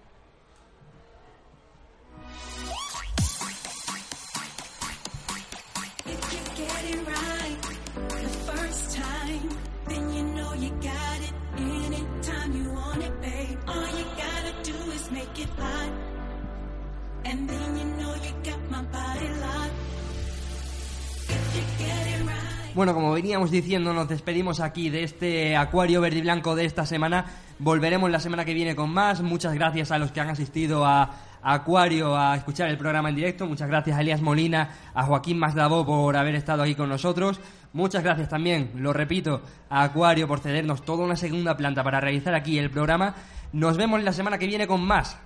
[22.75, 26.85] Bueno, como veníamos diciendo, nos despedimos aquí de este Acuario Verde y Blanco de esta
[26.85, 27.25] semana.
[27.57, 29.21] Volveremos la semana que viene con más.
[29.21, 31.09] Muchas gracias a los que han asistido a
[31.41, 33.47] Acuario a escuchar el programa en directo.
[33.47, 37.39] Muchas gracias a Elias Molina, a Joaquín Maslavó por haber estado aquí con nosotros.
[37.71, 42.35] Muchas gracias también, lo repito, a Acuario por cedernos toda una segunda planta para realizar
[42.35, 43.15] aquí el programa.
[43.53, 45.17] Nos vemos la semana que viene con más.